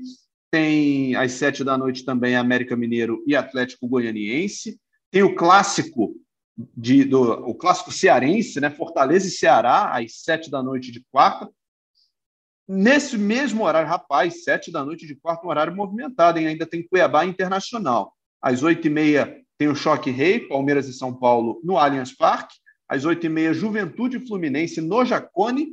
Tem 0.50 1.14
às 1.16 1.32
sete 1.32 1.64
da 1.64 1.76
noite 1.76 2.04
também 2.04 2.36
América 2.36 2.76
Mineiro 2.76 3.22
e 3.26 3.34
Atlético 3.34 3.88
Goianiense. 3.88 4.78
Tem 5.10 5.22
o 5.22 5.34
clássico 5.34 6.14
de, 6.56 7.04
do 7.04 7.20
o 7.48 7.54
clássico 7.54 7.92
cearense, 7.92 8.60
né? 8.60 8.70
Fortaleza 8.70 9.26
e 9.26 9.30
Ceará, 9.30 9.96
às 9.96 10.22
sete 10.22 10.50
da 10.50 10.62
noite 10.62 10.90
de 10.90 11.04
quarta. 11.10 11.50
Nesse 12.68 13.16
mesmo 13.16 13.64
horário, 13.64 13.88
rapaz, 13.88 14.42
sete 14.42 14.72
da 14.72 14.84
noite 14.84 15.06
de 15.06 15.14
quarta, 15.14 15.46
um 15.46 15.50
horário 15.50 15.74
movimentado, 15.74 16.38
hein? 16.38 16.48
Ainda 16.48 16.66
tem 16.66 16.86
Cuiabá 16.86 17.24
Internacional. 17.24 18.12
Às 18.40 18.62
oito 18.62 18.86
e 18.86 18.90
meia 18.90 19.40
tem 19.58 19.68
o 19.68 19.74
Choque 19.74 20.10
Rei, 20.10 20.40
Palmeiras 20.40 20.88
e 20.88 20.92
São 20.92 21.14
Paulo, 21.14 21.60
no 21.62 21.78
Allianz 21.78 22.12
Parque. 22.12 22.56
Às 22.88 23.04
oito 23.04 23.26
e 23.26 23.28
meia, 23.28 23.54
Juventude 23.54 24.20
Fluminense 24.26 24.80
no 24.80 25.04
Jacone. 25.04 25.68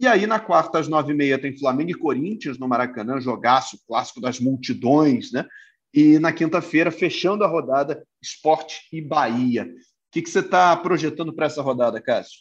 E 0.00 0.06
aí, 0.06 0.26
na 0.26 0.38
quarta, 0.38 0.78
às 0.78 0.86
nove 0.86 1.12
e 1.12 1.16
meia, 1.16 1.38
tem 1.38 1.58
Flamengo 1.58 1.90
e 1.90 1.94
Corinthians 1.94 2.58
no 2.58 2.68
Maracanã, 2.68 3.20
jogaço, 3.20 3.78
clássico 3.86 4.20
das 4.20 4.38
multidões, 4.38 5.32
né? 5.32 5.46
E 5.92 6.18
na 6.18 6.32
quinta-feira, 6.32 6.90
fechando 6.90 7.42
a 7.42 7.48
rodada, 7.48 8.06
Esporte 8.22 8.82
e 8.92 9.00
Bahia. 9.00 9.68
O 10.08 10.10
que, 10.10 10.22
que 10.22 10.30
você 10.30 10.40
está 10.40 10.74
projetando 10.76 11.34
para 11.34 11.46
essa 11.46 11.60
rodada, 11.60 12.00
Cássio? 12.00 12.40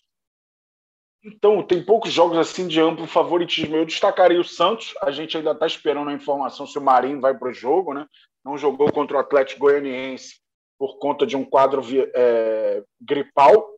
Então, 1.23 1.61
tem 1.61 1.83
poucos 1.83 2.13
jogos 2.13 2.37
assim 2.37 2.67
de 2.67 2.79
amplo 2.79 3.05
favoritismo. 3.05 3.75
Eu 3.75 3.85
destacaria 3.85 4.39
o 4.39 4.45
Santos. 4.45 4.93
A 5.01 5.11
gente 5.11 5.35
ainda 5.35 5.51
está 5.51 5.67
esperando 5.67 6.09
a 6.09 6.13
informação 6.13 6.65
se 6.65 6.77
o 6.77 6.81
Marinho 6.81 7.19
vai 7.19 7.37
para 7.37 7.49
o 7.49 7.53
jogo, 7.53 7.93
né? 7.93 8.07
Não 8.45 8.57
jogou 8.57 8.89
contra 8.91 9.17
o 9.17 9.19
Atlético 9.19 9.61
Goianiense 9.61 10.39
por 10.79 10.97
conta 10.99 11.25
de 11.25 11.35
um 11.35 11.43
quadro 11.43 11.81
é, 12.15 12.81
gripal. 13.01 13.77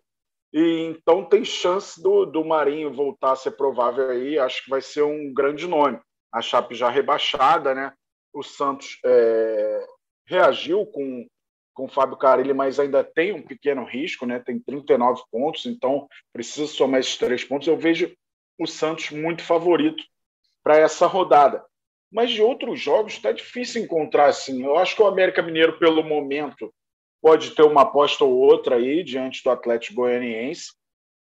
E 0.54 0.92
então 0.92 1.26
tem 1.26 1.44
chance 1.44 2.02
do, 2.02 2.26
do 2.26 2.46
Marinho 2.46 2.94
voltar 2.94 3.32
a 3.32 3.36
ser 3.36 3.52
provável 3.52 4.10
aí. 4.10 4.38
Acho 4.38 4.64
que 4.64 4.70
vai 4.70 4.82
ser 4.82 5.02
um 5.02 5.34
grande 5.34 5.68
nome. 5.68 6.00
A 6.32 6.42
Chape 6.42 6.76
já 6.76 6.90
rebaixada, 6.90 7.74
né? 7.74 7.94
O 8.32 8.44
Santos 8.44 9.00
é, 9.04 9.88
reagiu 10.28 10.86
com 10.86 11.26
com 11.80 11.86
o 11.86 11.88
Fábio 11.88 12.18
Carilli, 12.18 12.54
mas 12.54 12.78
ainda 12.78 13.06
tem 13.06 13.32
um 13.32 13.42
pequeno 13.42 13.86
risco, 13.86 14.26
né? 14.26 14.38
tem 14.38 14.60
39 14.60 15.22
pontos, 15.32 15.66
então 15.66 16.10
precisa 16.34 16.68
somar 16.68 17.00
esses 17.00 17.16
três 17.16 17.42
pontos. 17.46 17.70
Eu 17.70 17.78
vejo 17.78 18.14
o 18.60 18.68
Santos 18.68 19.12
muito 19.12 19.42
favorito 19.42 20.04
para 20.62 20.76
essa 20.76 21.08
rodada. 21.08 21.64
Mas 22.12 22.32
de 22.32 22.42
outros 22.42 22.82
jogos 22.82 23.14
está 23.14 23.32
difícil 23.32 23.82
encontrar 23.82 24.26
assim. 24.26 24.62
Eu 24.62 24.78
acho 24.78 24.94
que 24.94 25.02
o 25.02 25.08
América 25.08 25.42
Mineiro, 25.42 25.80
pelo 25.80 26.04
momento, 26.04 26.70
pode 27.22 27.52
ter 27.52 27.64
uma 27.64 27.84
aposta 27.84 28.26
ou 28.26 28.34
outra 28.36 28.76
aí 28.76 29.02
diante 29.02 29.42
do 29.42 29.50
Atlético 29.50 30.02
Goianiense, 30.02 30.74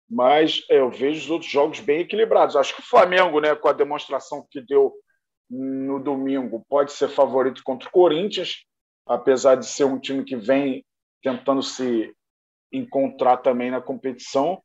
mas 0.10 0.66
eu 0.72 0.90
vejo 0.90 1.20
os 1.20 1.30
outros 1.30 1.52
jogos 1.52 1.80
bem 1.80 2.00
equilibrados. 2.00 2.56
Acho 2.56 2.76
que 2.76 2.82
o 2.82 2.90
Flamengo, 2.90 3.40
né, 3.40 3.54
com 3.54 3.68
a 3.68 3.74
demonstração 3.74 4.44
que 4.50 4.60
deu 4.60 4.92
no 5.48 6.00
domingo, 6.00 6.66
pode 6.68 6.94
ser 6.94 7.10
favorito 7.10 7.62
contra 7.64 7.88
o 7.88 7.92
Corinthians, 7.92 8.66
apesar 9.12 9.56
de 9.56 9.66
ser 9.66 9.84
um 9.84 10.00
time 10.00 10.24
que 10.24 10.36
vem 10.36 10.86
tentando 11.22 11.62
se 11.62 12.14
encontrar 12.72 13.38
também 13.38 13.70
na 13.70 13.82
competição. 13.82 14.62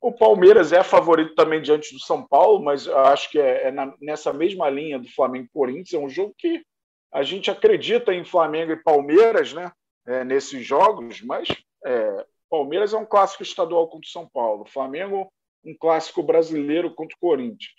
O 0.00 0.10
Palmeiras 0.10 0.72
é 0.72 0.82
favorito 0.82 1.34
também 1.34 1.60
diante 1.60 1.92
do 1.92 2.00
São 2.00 2.26
Paulo, 2.26 2.62
mas 2.62 2.88
acho 2.88 3.30
que 3.30 3.38
é, 3.38 3.68
é 3.68 3.70
na, 3.70 3.94
nessa 4.00 4.32
mesma 4.32 4.70
linha 4.70 4.98
do 4.98 5.08
Flamengo 5.10 5.44
e 5.44 5.52
Corinthians. 5.52 5.92
É 5.92 5.98
um 5.98 6.08
jogo 6.08 6.34
que 6.38 6.64
a 7.12 7.22
gente 7.22 7.50
acredita 7.50 8.14
em 8.14 8.24
Flamengo 8.24 8.72
e 8.72 8.82
Palmeiras, 8.82 9.52
né? 9.52 9.70
É, 10.06 10.24
nesses 10.24 10.64
jogos, 10.64 11.20
mas 11.20 11.46
é, 11.84 12.26
Palmeiras 12.48 12.94
é 12.94 12.96
um 12.96 13.04
clássico 13.04 13.42
estadual 13.42 13.86
contra 13.88 14.06
o 14.06 14.10
São 14.10 14.26
Paulo. 14.26 14.64
Flamengo, 14.64 15.30
um 15.62 15.76
clássico 15.78 16.22
brasileiro 16.22 16.94
contra 16.94 17.14
o 17.14 17.20
Corinthians. 17.20 17.74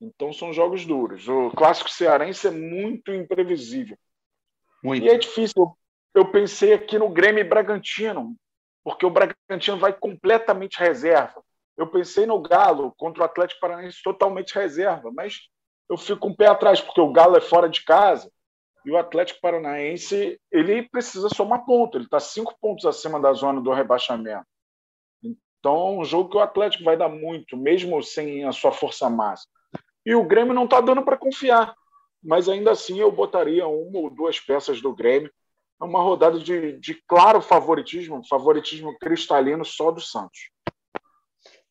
Então 0.00 0.32
são 0.32 0.52
jogos 0.52 0.86
duros. 0.86 1.28
O 1.28 1.50
clássico 1.50 1.90
cearense 1.90 2.48
é 2.48 2.50
muito 2.50 3.12
imprevisível. 3.12 3.98
Muito. 4.84 5.06
E 5.06 5.08
é 5.08 5.16
difícil. 5.16 5.76
Eu 6.14 6.30
pensei 6.30 6.74
aqui 6.74 6.98
no 6.98 7.08
Grêmio 7.08 7.40
e 7.40 7.48
Bragantino, 7.48 8.36
porque 8.84 9.06
o 9.06 9.10
Bragantino 9.10 9.78
vai 9.78 9.92
completamente 9.92 10.78
reserva. 10.78 11.42
Eu 11.76 11.88
pensei 11.88 12.26
no 12.26 12.40
Galo 12.40 12.94
contra 12.96 13.22
o 13.22 13.24
Atlético 13.24 13.60
Paranaense 13.60 14.02
totalmente 14.04 14.54
reserva, 14.54 15.10
mas 15.10 15.40
eu 15.88 15.96
fico 15.96 16.28
um 16.28 16.34
pé 16.34 16.46
atrás, 16.46 16.80
porque 16.80 17.00
o 17.00 17.10
Galo 17.10 17.36
é 17.36 17.40
fora 17.40 17.68
de 17.68 17.82
casa 17.82 18.30
e 18.84 18.90
o 18.90 18.96
Atlético 18.96 19.40
Paranaense 19.40 20.38
ele 20.52 20.88
precisa 20.88 21.28
somar 21.30 21.64
ponto, 21.64 21.96
ele 21.96 22.04
está 22.04 22.20
cinco 22.20 22.54
pontos 22.60 22.84
acima 22.84 23.18
da 23.18 23.32
zona 23.32 23.60
do 23.60 23.72
rebaixamento. 23.72 24.46
Então, 25.22 25.76
é 25.76 26.00
um 26.00 26.04
jogo 26.04 26.28
que 26.28 26.36
o 26.36 26.40
Atlético 26.40 26.84
vai 26.84 26.96
dar 26.96 27.08
muito, 27.08 27.56
mesmo 27.56 28.02
sem 28.02 28.44
a 28.44 28.52
sua 28.52 28.70
força 28.70 29.08
máxima. 29.08 29.50
E 30.04 30.14
o 30.14 30.24
Grêmio 30.24 30.52
não 30.52 30.64
está 30.64 30.80
dando 30.80 31.02
para 31.02 31.16
confiar, 31.16 31.74
mas 32.24 32.48
ainda 32.48 32.72
assim 32.72 32.98
eu 32.98 33.12
botaria 33.12 33.66
uma 33.66 33.98
ou 33.98 34.10
duas 34.10 34.40
peças 34.40 34.80
do 34.80 34.94
Grêmio 34.94 35.30
é 35.80 35.84
uma 35.84 36.00
rodada 36.00 36.38
de, 36.38 36.78
de 36.78 36.94
claro 37.06 37.42
favoritismo, 37.42 38.26
favoritismo 38.26 38.96
cristalino 38.98 39.64
só 39.64 39.90
do 39.90 40.00
Santos. 40.00 40.50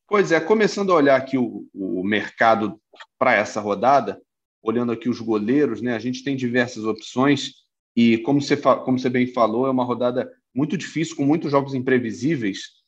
Pois 0.08 0.32
é, 0.32 0.40
começando 0.40 0.92
a 0.92 0.96
olhar 0.96 1.16
aqui 1.16 1.38
o, 1.38 1.68
o 1.74 2.04
mercado 2.04 2.80
para 3.18 3.34
essa 3.34 3.60
rodada, 3.60 4.22
olhando 4.62 4.92
aqui 4.92 5.10
os 5.10 5.20
goleiros, 5.20 5.82
né? 5.82 5.96
A 5.96 6.00
gente 6.00 6.24
tem 6.24 6.36
diversas 6.36 6.86
opções 6.86 7.54
e 7.96 8.18
como 8.20 8.42
você, 8.42 8.58
como 8.58 9.00
você 9.00 9.10
bem 9.10 9.28
falou, 9.28 9.66
é 9.66 9.72
uma 9.72 9.84
rodada 9.84 10.32
muito 10.54 10.78
difícil, 10.78 11.16
com 11.16 11.26
muitos 11.26 11.52
jogos 11.52 11.74
imprevisíveis. 11.74 12.84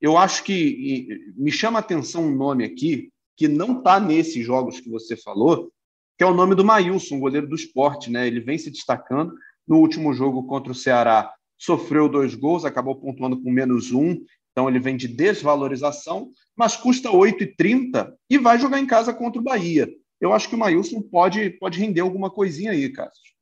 Eu 0.00 0.16
acho 0.16 0.44
que 0.44 1.32
me 1.36 1.50
chama 1.50 1.78
a 1.78 1.80
atenção 1.80 2.24
um 2.24 2.34
nome 2.34 2.64
aqui 2.64 3.10
que 3.36 3.48
não 3.48 3.78
está 3.78 3.98
nesses 3.98 4.44
jogos 4.44 4.80
que 4.80 4.90
você 4.90 5.16
falou, 5.16 5.72
que 6.18 6.24
é 6.24 6.26
o 6.26 6.34
nome 6.34 6.56
do 6.56 6.64
Maílson, 6.64 7.20
goleiro 7.20 7.46
do 7.46 7.54
esporte, 7.54 8.10
né? 8.10 8.26
Ele 8.26 8.40
vem 8.40 8.58
se 8.58 8.72
destacando 8.72 9.32
no 9.66 9.78
último 9.78 10.12
jogo 10.12 10.42
contra 10.48 10.72
o 10.72 10.74
Ceará, 10.74 11.32
sofreu 11.56 12.08
dois 12.08 12.34
gols, 12.34 12.64
acabou 12.64 12.96
pontuando 12.96 13.40
com 13.40 13.50
menos 13.52 13.92
um, 13.92 14.20
então 14.50 14.68
ele 14.68 14.80
vem 14.80 14.96
de 14.96 15.06
desvalorização, 15.06 16.32
mas 16.56 16.76
custa 16.76 17.08
8,30 17.08 18.12
e 18.28 18.36
vai 18.36 18.58
jogar 18.58 18.80
em 18.80 18.86
casa 18.86 19.14
contra 19.14 19.40
o 19.40 19.44
Bahia. 19.44 19.88
Eu 20.20 20.32
acho 20.32 20.48
que 20.48 20.56
o 20.56 20.58
Maílson 20.58 21.00
pode, 21.00 21.50
pode 21.50 21.78
render 21.78 22.00
alguma 22.00 22.28
coisinha 22.28 22.72
aí, 22.72 22.92
Cássio. 22.92 23.32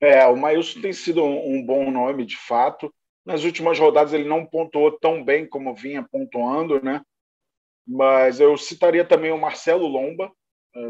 É, 0.00 0.26
o 0.26 0.36
Maílson 0.36 0.80
tem 0.80 0.92
sido 0.92 1.22
um, 1.22 1.56
um 1.56 1.64
bom 1.64 1.88
nome, 1.92 2.26
de 2.26 2.36
fato. 2.36 2.92
Nas 3.24 3.44
últimas 3.44 3.78
rodadas 3.78 4.12
ele 4.12 4.28
não 4.28 4.44
pontuou 4.44 4.90
tão 4.90 5.24
bem 5.24 5.48
como 5.48 5.74
vinha 5.74 6.02
pontuando, 6.02 6.82
né? 6.82 7.00
Mas 7.86 8.40
eu 8.40 8.56
citaria 8.56 9.04
também 9.04 9.30
o 9.30 9.40
Marcelo 9.40 9.86
Lomba, 9.86 10.32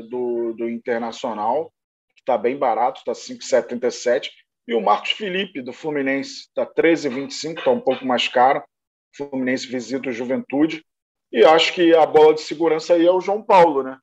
do, 0.08 0.52
do 0.54 0.68
Internacional, 0.68 1.72
está 2.18 2.36
bem 2.36 2.56
barato, 2.56 2.98
está 2.98 3.12
5,77. 3.12 4.30
E 4.68 4.74
o 4.74 4.80
Marcos 4.80 5.12
Felipe, 5.12 5.62
do 5.62 5.72
Fluminense, 5.72 6.40
está 6.40 6.66
13,25, 6.66 7.58
está 7.58 7.70
um 7.70 7.80
pouco 7.80 8.04
mais 8.04 8.26
caro. 8.26 8.62
Fluminense 9.16 9.66
visita 9.66 10.08
o 10.08 10.12
Juventude. 10.12 10.84
E 11.32 11.44
acho 11.44 11.72
que 11.72 11.94
a 11.94 12.04
bola 12.04 12.34
de 12.34 12.40
segurança 12.40 12.94
aí 12.94 13.06
é 13.06 13.12
o 13.12 13.20
João 13.20 13.42
Paulo, 13.42 13.82
né? 13.82 13.98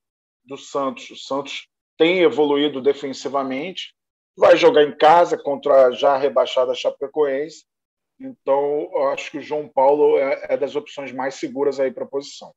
Do 0.46 0.58
Santos. 0.58 1.10
O 1.10 1.16
Santos 1.16 1.68
tem 1.98 2.22
evoluído 2.22 2.82
defensivamente, 2.82 3.94
vai 4.36 4.58
jogar 4.58 4.84
em 4.84 4.98
casa 4.98 5.38
contra 5.38 5.88
a 5.88 5.92
já 5.92 6.18
rebaixada 6.18 6.74
Chapecoense. 6.74 7.66
Então, 8.20 8.90
acho 9.12 9.32
que 9.32 9.38
o 9.38 9.42
João 9.42 9.68
Paulo 9.68 10.18
é, 10.18 10.46
é 10.50 10.58
das 10.58 10.76
opções 10.76 11.12
mais 11.12 11.36
seguras 11.36 11.80
aí 11.80 11.92
para 11.92 12.04
a 12.04 12.08
posição. 12.08 12.54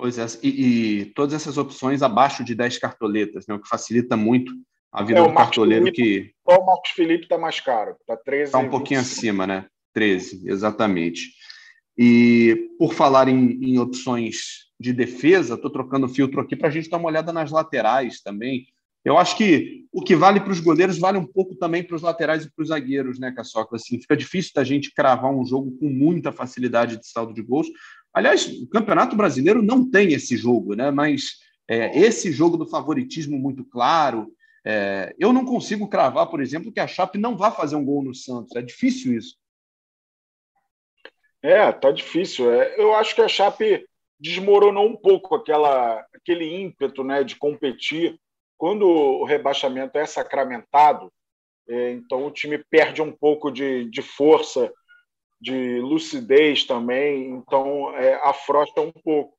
Pois 0.00 0.18
é, 0.18 0.24
e, 0.42 0.48
e, 0.48 1.04
todas 1.14 1.34
essas 1.34 1.58
opções 1.58 2.00
abaixo 2.00 2.42
de 2.42 2.54
10 2.54 2.78
cartoletas, 2.78 3.46
né, 3.46 3.54
o 3.54 3.60
que 3.60 3.68
facilita 3.68 4.16
muito 4.16 4.50
a 4.90 5.04
vida 5.04 5.20
é, 5.20 5.22
do 5.22 5.34
cartoleiro 5.34 5.84
Felipe, 5.84 6.02
que. 6.02 6.34
o 6.46 6.64
Marcos 6.64 6.90
Felipe 6.92 7.24
está 7.24 7.36
mais 7.36 7.60
caro, 7.60 7.94
está 8.00 8.16
13. 8.16 8.44
Está 8.44 8.58
um 8.58 8.70
pouquinho 8.70 9.00
25. 9.00 9.20
acima, 9.20 9.46
né? 9.46 9.66
13, 9.92 10.48
exatamente. 10.48 11.34
E 11.98 12.70
por 12.78 12.94
falar 12.94 13.28
em, 13.28 13.58
em 13.62 13.78
opções 13.78 14.70
de 14.80 14.90
defesa, 14.94 15.54
estou 15.54 15.70
trocando 15.70 16.08
filtro 16.08 16.40
aqui 16.40 16.56
para 16.56 16.68
a 16.68 16.70
gente 16.70 16.88
dar 16.88 16.96
uma 16.96 17.08
olhada 17.08 17.30
nas 17.30 17.50
laterais 17.50 18.22
também. 18.22 18.64
Eu 19.04 19.18
acho 19.18 19.36
que 19.36 19.84
o 19.92 20.02
que 20.02 20.16
vale 20.16 20.40
para 20.40 20.52
os 20.52 20.60
goleiros 20.60 20.98
vale 20.98 21.18
um 21.18 21.26
pouco 21.26 21.54
também 21.54 21.82
para 21.82 21.96
os 21.96 22.02
laterais 22.02 22.44
e 22.44 22.50
para 22.50 22.62
os 22.62 22.68
zagueiros, 22.68 23.18
né, 23.18 23.32
Caçoca? 23.32 23.76
Assim, 23.76 24.00
fica 24.00 24.16
difícil 24.16 24.52
da 24.54 24.64
gente 24.64 24.92
cravar 24.94 25.30
um 25.30 25.44
jogo 25.44 25.76
com 25.78 25.88
muita 25.88 26.32
facilidade 26.32 26.98
de 26.98 27.06
saldo 27.06 27.32
de 27.32 27.42
gols, 27.42 27.66
Aliás, 28.12 28.46
o 28.46 28.68
Campeonato 28.68 29.16
Brasileiro 29.16 29.62
não 29.62 29.88
tem 29.88 30.12
esse 30.12 30.36
jogo, 30.36 30.74
né? 30.74 30.90
mas 30.90 31.38
é, 31.68 31.96
esse 31.96 32.32
jogo 32.32 32.56
do 32.56 32.66
favoritismo 32.66 33.38
muito 33.38 33.64
claro. 33.64 34.32
É, 34.64 35.14
eu 35.18 35.32
não 35.32 35.44
consigo 35.44 35.88
cravar, 35.88 36.28
por 36.28 36.40
exemplo, 36.40 36.72
que 36.72 36.80
a 36.80 36.86
Chape 36.86 37.16
não 37.18 37.36
vai 37.36 37.52
fazer 37.52 37.76
um 37.76 37.84
gol 37.84 38.02
no 38.02 38.14
Santos. 38.14 38.54
É 38.56 38.62
difícil 38.62 39.16
isso. 39.16 39.36
É, 41.42 41.70
tá 41.72 41.90
difícil. 41.90 42.52
É, 42.52 42.74
eu 42.78 42.94
acho 42.94 43.14
que 43.14 43.22
a 43.22 43.28
Chape 43.28 43.86
desmoronou 44.18 44.86
um 44.86 44.96
pouco 44.96 45.34
aquela, 45.34 46.04
aquele 46.14 46.44
ímpeto 46.44 47.02
né, 47.02 47.24
de 47.24 47.36
competir. 47.36 48.20
Quando 48.58 48.86
o 48.86 49.24
rebaixamento 49.24 49.96
é 49.96 50.04
sacramentado, 50.04 51.10
é, 51.68 51.92
então 51.92 52.26
o 52.26 52.30
time 52.30 52.58
perde 52.58 53.00
um 53.00 53.12
pouco 53.12 53.50
de, 53.50 53.88
de 53.88 54.02
força 54.02 54.70
de 55.40 55.80
lucidez 55.80 56.64
também, 56.64 57.30
então 57.30 57.96
é, 57.96 58.14
afrouxa 58.22 58.80
um 58.80 58.92
pouco. 58.92 59.34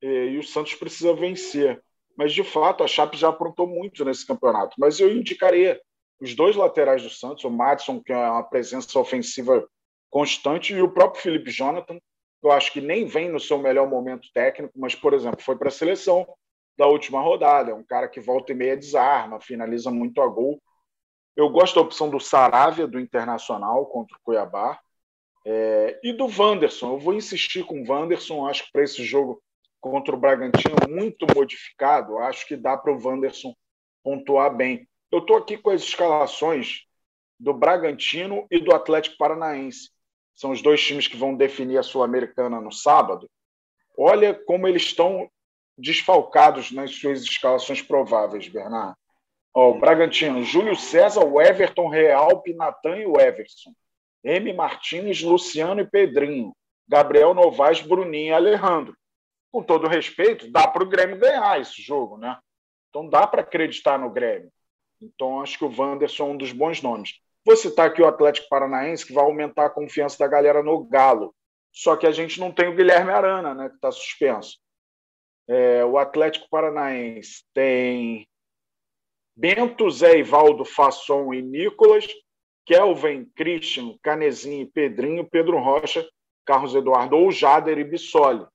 E, 0.00 0.06
e, 0.06 0.38
o 0.38 0.42
Santos 0.42 0.74
precisa 0.74 1.14
vencer. 1.14 1.82
Mas, 2.16 2.32
de 2.32 2.44
fato, 2.44 2.84
a 2.84 2.88
Chape 2.88 3.16
já 3.16 3.28
aprontou 3.28 3.66
muito 3.66 4.04
nesse 4.04 4.26
campeonato. 4.26 4.76
Mas 4.78 5.00
eu 5.00 5.10
indicaria 5.10 5.80
os 6.20 6.34
dois 6.34 6.54
laterais 6.54 7.02
do 7.02 7.10
Santos, 7.10 7.44
o 7.44 7.50
Madison, 7.50 8.00
que 8.00 8.12
é 8.12 8.16
uma 8.16 8.42
presença 8.42 8.96
ofensiva 8.98 9.66
constante, 10.08 10.74
e 10.74 10.82
o 10.82 10.92
próprio 10.92 11.22
Felipe 11.22 11.50
Jonathan, 11.50 11.96
que 11.96 12.46
eu 12.46 12.52
acho 12.52 12.72
que 12.72 12.80
nem 12.80 13.06
vem 13.06 13.28
no 13.30 13.40
seu 13.40 13.58
melhor 13.58 13.88
momento 13.88 14.28
técnico, 14.32 14.72
mas, 14.76 14.94
por 14.94 15.14
exemplo, 15.14 15.42
foi 15.42 15.56
para 15.56 15.68
a 15.68 15.72
seleção 15.72 16.26
da 16.76 16.86
última 16.86 17.20
rodada. 17.20 17.70
É 17.70 17.74
um 17.74 17.84
cara 17.84 18.08
que 18.08 18.20
volta 18.20 18.52
e 18.52 18.54
meia 18.54 18.76
desarma, 18.76 19.40
finaliza 19.40 19.90
muito 19.90 20.20
a 20.20 20.26
gol. 20.28 20.60
Eu 21.34 21.48
gosto 21.48 21.76
da 21.76 21.80
opção 21.80 22.10
do 22.10 22.20
Saravia, 22.20 22.86
do 22.86 23.00
Internacional, 23.00 23.86
contra 23.86 24.16
o 24.16 24.20
Cuiabá. 24.22 24.78
É, 25.44 25.98
e 26.02 26.12
do 26.12 26.26
Wanderson, 26.26 26.92
eu 26.92 26.98
vou 26.98 27.14
insistir 27.14 27.64
com 27.64 27.82
o 27.82 27.88
Wanderson, 27.88 28.46
acho 28.46 28.64
que 28.64 28.72
para 28.72 28.84
esse 28.84 29.04
jogo 29.04 29.42
contra 29.80 30.14
o 30.14 30.18
Bragantino, 30.18 30.76
muito 30.88 31.26
modificado, 31.34 32.18
acho 32.18 32.46
que 32.46 32.56
dá 32.56 32.76
para 32.76 32.92
o 32.92 33.02
Wanderson 33.04 33.52
pontuar 34.02 34.54
bem. 34.54 34.86
Eu 35.10 35.18
estou 35.18 35.36
aqui 35.36 35.58
com 35.58 35.70
as 35.70 35.82
escalações 35.82 36.84
do 37.38 37.52
Bragantino 37.52 38.46
e 38.50 38.60
do 38.60 38.72
Atlético 38.72 39.16
Paranaense. 39.18 39.90
São 40.34 40.52
os 40.52 40.62
dois 40.62 40.80
times 40.80 41.08
que 41.08 41.16
vão 41.16 41.34
definir 41.34 41.78
a 41.78 41.82
Sul-Americana 41.82 42.60
no 42.60 42.72
sábado. 42.72 43.28
Olha 43.98 44.32
como 44.32 44.66
eles 44.68 44.82
estão 44.82 45.28
desfalcados 45.76 46.70
nas 46.70 46.94
suas 46.94 47.22
escalações 47.22 47.82
prováveis, 47.82 48.48
Bernardo. 48.48 48.96
O 49.54 49.74
Bragantino, 49.74 50.42
Júlio 50.42 50.76
César, 50.76 51.24
o 51.24 51.40
Everton, 51.40 51.88
Real, 51.88 52.40
Pinatan 52.40 52.96
e 52.96 53.06
o 53.06 53.20
Everson. 53.20 53.74
M. 54.24 54.52
Martins, 54.52 55.22
Luciano 55.22 55.80
e 55.80 55.86
Pedrinho, 55.86 56.54
Gabriel 56.88 57.34
Novaes, 57.34 57.80
Bruninho 57.80 58.28
e 58.28 58.32
Alejandro. 58.32 58.96
Com 59.50 59.62
todo 59.62 59.88
respeito, 59.88 60.50
dá 60.50 60.66
para 60.66 60.82
o 60.82 60.88
Grêmio 60.88 61.18
ganhar 61.18 61.60
esse 61.60 61.82
jogo, 61.82 62.16
né? 62.16 62.38
Então 62.88 63.08
dá 63.08 63.26
para 63.26 63.42
acreditar 63.42 63.98
no 63.98 64.10
Grêmio. 64.10 64.50
Então 65.00 65.40
acho 65.40 65.58
que 65.58 65.64
o 65.64 65.74
Wanderson 65.74 66.22
é 66.22 66.32
um 66.32 66.36
dos 66.36 66.52
bons 66.52 66.80
nomes. 66.80 67.20
Vou 67.44 67.56
citar 67.56 67.88
aqui 67.88 68.00
o 68.00 68.06
Atlético 68.06 68.48
Paranaense, 68.48 69.04
que 69.04 69.12
vai 69.12 69.24
aumentar 69.24 69.66
a 69.66 69.70
confiança 69.70 70.16
da 70.18 70.28
galera 70.28 70.62
no 70.62 70.84
Galo. 70.84 71.34
Só 71.72 71.96
que 71.96 72.06
a 72.06 72.12
gente 72.12 72.38
não 72.38 72.52
tem 72.52 72.68
o 72.68 72.76
Guilherme 72.76 73.10
Arana, 73.10 73.54
né, 73.54 73.68
que 73.68 73.74
está 73.74 73.90
suspenso. 73.90 74.58
É, 75.48 75.84
o 75.84 75.98
Atlético 75.98 76.48
Paranaense 76.48 77.44
tem 77.52 78.28
Bento, 79.34 79.90
Zé 79.90 80.18
Ivaldo, 80.18 80.64
Fasson 80.64 81.32
e 81.32 81.42
Nicolas, 81.42 82.06
Kelvin, 82.64 83.24
Christian, 83.36 83.96
Canezinho 84.02 84.70
Pedrinho, 84.70 85.28
Pedro 85.28 85.58
Rocha, 85.58 86.06
Carlos 86.44 86.74
Eduardo 86.74 87.16
ou 87.16 87.30
Jader 87.30 87.78
e 87.78 87.84
Bissoli. 87.84 88.46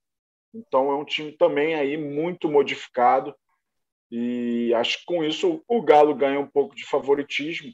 Então 0.54 0.92
é 0.92 0.96
um 0.96 1.06
time 1.06 1.32
também 1.32 1.76
aí 1.76 1.98
muito 1.98 2.50
modificado 2.50 3.36
e 4.10 4.74
acho 4.76 5.00
que 5.00 5.06
com 5.06 5.24
isso 5.24 5.62
o 5.68 5.82
Galo 5.82 6.16
ganha 6.16 6.40
um 6.40 6.48
pouco 6.48 6.76
de 6.76 6.86
favoritismo. 6.86 7.72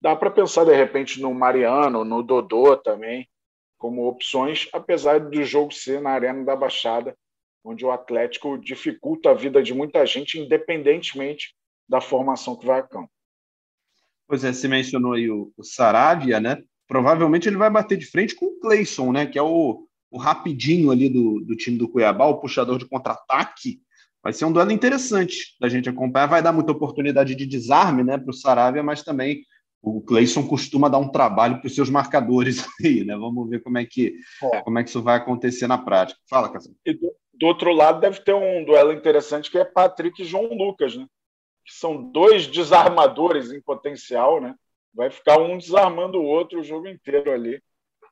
Dá 0.00 0.14
para 0.14 0.30
pensar 0.30 0.64
de 0.64 0.74
repente 0.74 1.20
no 1.20 1.32
Mariano, 1.32 2.04
no 2.04 2.22
Dodô 2.22 2.76
também, 2.76 3.28
como 3.76 4.08
opções, 4.08 4.68
apesar 4.72 5.20
do 5.20 5.42
jogo 5.44 5.72
ser 5.72 6.00
na 6.00 6.10
Arena 6.10 6.44
da 6.44 6.56
Baixada, 6.56 7.16
onde 7.64 7.84
o 7.84 7.90
Atlético 7.90 8.58
dificulta 8.58 9.30
a 9.30 9.34
vida 9.34 9.62
de 9.62 9.74
muita 9.74 10.04
gente, 10.04 10.38
independentemente 10.38 11.54
da 11.88 12.00
formação 12.00 12.56
que 12.56 12.66
vai 12.66 12.80
a 12.80 12.82
campo. 12.82 13.10
Pois 14.28 14.44
é, 14.44 14.52
você 14.52 14.68
mencionou 14.68 15.14
aí 15.14 15.30
o, 15.30 15.50
o 15.56 15.64
Saravia, 15.64 16.38
né? 16.38 16.62
Provavelmente 16.86 17.48
ele 17.48 17.56
vai 17.56 17.70
bater 17.70 17.96
de 17.96 18.06
frente 18.06 18.34
com 18.34 18.46
o 18.46 18.60
Cleison, 18.60 19.10
né? 19.10 19.26
Que 19.26 19.38
é 19.38 19.42
o, 19.42 19.86
o 20.10 20.18
rapidinho 20.18 20.90
ali 20.90 21.08
do, 21.08 21.40
do 21.40 21.56
time 21.56 21.78
do 21.78 21.88
Cuiabá, 21.88 22.26
o 22.26 22.38
puxador 22.38 22.78
de 22.78 22.86
contra-ataque. 22.86 23.80
Vai 24.22 24.34
ser 24.34 24.44
um 24.44 24.52
duelo 24.52 24.70
interessante 24.70 25.56
da 25.58 25.68
gente 25.68 25.88
acompanhar. 25.88 26.26
Vai 26.26 26.42
dar 26.42 26.52
muita 26.52 26.72
oportunidade 26.72 27.34
de 27.34 27.46
desarme 27.46 28.04
né, 28.04 28.18
para 28.18 28.30
o 28.30 28.34
Saravia, 28.34 28.82
mas 28.82 29.02
também 29.02 29.42
o 29.80 30.00
Cleison 30.02 30.46
costuma 30.46 30.88
dar 30.88 30.98
um 30.98 31.08
trabalho 31.08 31.58
para 31.58 31.66
os 31.66 31.74
seus 31.74 31.88
marcadores 31.88 32.66
aí, 32.84 33.04
né? 33.04 33.16
Vamos 33.16 33.48
ver 33.48 33.62
como 33.62 33.78
é 33.78 33.86
que, 33.86 34.14
é. 34.52 34.60
como 34.60 34.78
é 34.78 34.82
que 34.82 34.90
isso 34.90 35.02
vai 35.02 35.16
acontecer 35.16 35.66
na 35.66 35.78
prática. 35.78 36.20
Fala, 36.28 36.52
Casão. 36.52 36.74
E 36.84 36.92
do, 36.92 37.14
do, 37.32 37.46
outro 37.46 37.72
lado 37.72 38.00
deve 38.00 38.20
ter 38.20 38.34
um 38.34 38.64
duelo 38.64 38.92
interessante 38.92 39.50
que 39.50 39.56
é 39.56 39.64
Patrick 39.64 40.20
e 40.20 40.24
João 40.24 40.52
Lucas, 40.52 40.96
né? 40.96 41.06
Que 41.68 41.74
são 41.74 42.02
dois 42.10 42.46
desarmadores 42.46 43.52
em 43.52 43.60
potencial, 43.60 44.40
né? 44.40 44.54
Vai 44.94 45.10
ficar 45.10 45.38
um 45.38 45.58
desarmando 45.58 46.18
o 46.18 46.24
outro 46.24 46.60
o 46.60 46.64
jogo 46.64 46.88
inteiro 46.88 47.30
ali. 47.30 47.62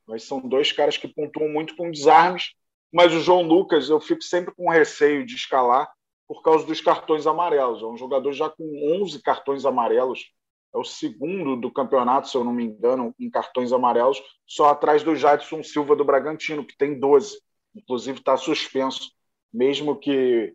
Mas 0.07 0.25
são 0.25 0.41
dois 0.41 0.71
caras 0.71 0.99
que 0.99 1.09
pontuam 1.09 1.49
muito 1.49 1.75
com 1.75 1.91
desarmes. 1.91 2.53
Mas 2.93 3.15
o 3.15 3.21
João 3.21 3.43
Lucas, 3.43 3.89
eu 3.89 4.01
fico 4.01 4.23
sempre 4.23 4.55
com 4.55 4.69
receio 4.69 5.25
de 5.25 5.35
escalar 5.35 5.91
por 6.29 6.43
causa 6.43 6.67
dos 6.67 6.81
cartões 6.81 7.27
amarelos. 7.27 7.83
É 7.83 7.87
um 7.87 7.97
jogador 7.97 8.33
já 8.33 8.51
com 8.51 9.01
11 9.03 9.23
cartões 9.23 9.65
amarelos 9.65 10.31
é 10.77 10.79
o 10.79 10.85
segundo 10.85 11.57
do 11.57 11.73
campeonato, 11.73 12.29
se 12.29 12.37
eu 12.37 12.45
não 12.45 12.53
me 12.53 12.65
engano, 12.65 13.15
em 13.19 13.31
cartões 13.31 13.73
amarelos, 13.73 14.23
só 14.47 14.69
atrás 14.69 15.03
do 15.03 15.17
Jadson 15.17 15.63
Silva 15.63 15.97
do 15.97 16.05
Bragantino, 16.05 16.67
que 16.67 16.77
tem 16.77 17.01
12. 17.01 17.41
Inclusive 17.75 18.19
está 18.19 18.37
suspenso. 18.37 19.11
Mesmo 19.51 19.97
que 19.99 20.55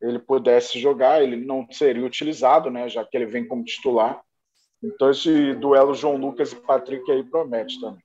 ele 0.00 0.18
pudesse 0.18 0.78
jogar, 0.78 1.22
ele 1.22 1.36
não 1.36 1.66
seria 1.70 2.04
utilizado, 2.04 2.70
né, 2.70 2.88
já 2.88 3.04
que 3.04 3.16
ele 3.16 3.26
vem 3.26 3.46
como 3.46 3.64
titular. 3.64 4.20
Então 4.82 5.10
esse 5.10 5.54
duelo 5.54 5.94
João 5.94 6.16
Lucas 6.16 6.52
e 6.52 6.56
Patrick 6.56 7.10
aí 7.10 7.24
promete 7.24 7.80
também. 7.80 8.02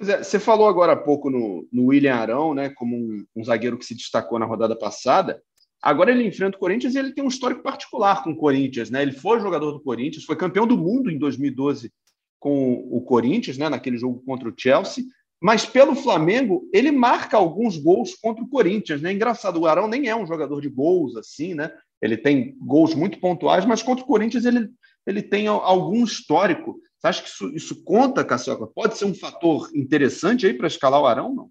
É, 0.00 0.22
você 0.22 0.38
falou 0.38 0.66
agora 0.66 0.92
há 0.92 0.96
pouco 0.96 1.30
no, 1.30 1.66
no 1.72 1.86
William 1.86 2.14
Arão, 2.14 2.54
né, 2.54 2.70
como 2.70 2.96
um, 2.96 3.24
um 3.36 3.44
zagueiro 3.44 3.78
que 3.78 3.84
se 3.84 3.94
destacou 3.94 4.38
na 4.38 4.46
rodada 4.46 4.76
passada. 4.76 5.42
Agora 5.82 6.10
ele 6.10 6.26
enfrenta 6.26 6.56
o 6.56 6.60
Corinthians 6.60 6.94
e 6.94 6.98
ele 6.98 7.12
tem 7.12 7.24
um 7.24 7.28
histórico 7.28 7.62
particular 7.62 8.22
com 8.22 8.32
o 8.32 8.36
Corinthians, 8.36 8.90
né? 8.90 9.00
Ele 9.00 9.12
foi 9.12 9.40
jogador 9.40 9.72
do 9.72 9.80
Corinthians, 9.80 10.24
foi 10.24 10.36
campeão 10.36 10.66
do 10.66 10.76
mundo 10.76 11.10
em 11.10 11.18
2012 11.18 11.90
com 12.38 12.74
o 12.90 13.00
Corinthians, 13.00 13.56
né? 13.56 13.66
Naquele 13.68 13.96
jogo 13.96 14.22
contra 14.26 14.46
o 14.46 14.54
Chelsea. 14.54 15.04
Mas 15.40 15.64
pelo 15.64 15.94
Flamengo, 15.94 16.68
ele 16.72 16.92
marca 16.92 17.36
alguns 17.36 17.78
gols 17.78 18.14
contra 18.14 18.44
o 18.44 18.48
Corinthians, 18.48 19.00
né? 19.00 19.12
Engraçado, 19.12 19.58
o 19.58 19.66
Arão 19.66 19.88
nem 19.88 20.08
é 20.08 20.14
um 20.14 20.26
jogador 20.26 20.60
de 20.60 20.68
gols 20.68 21.16
assim, 21.16 21.54
né? 21.54 21.72
Ele 22.02 22.16
tem 22.16 22.56
gols 22.60 22.94
muito 22.94 23.18
pontuais, 23.18 23.64
mas 23.64 23.82
contra 23.82 24.04
o 24.04 24.06
Corinthians 24.06 24.44
ele, 24.44 24.68
ele 25.06 25.22
tem 25.22 25.46
algum 25.46 26.04
histórico. 26.04 26.78
Você 26.98 27.06
acha 27.06 27.22
que 27.22 27.28
isso, 27.28 27.48
isso 27.54 27.84
conta, 27.84 28.24
Cassioca? 28.24 28.66
Pode 28.66 28.98
ser 28.98 29.06
um 29.06 29.14
fator 29.14 29.70
interessante 29.74 30.46
aí 30.46 30.52
para 30.52 30.66
escalar 30.66 31.00
o 31.00 31.06
Arão, 31.06 31.34
não? 31.34 31.50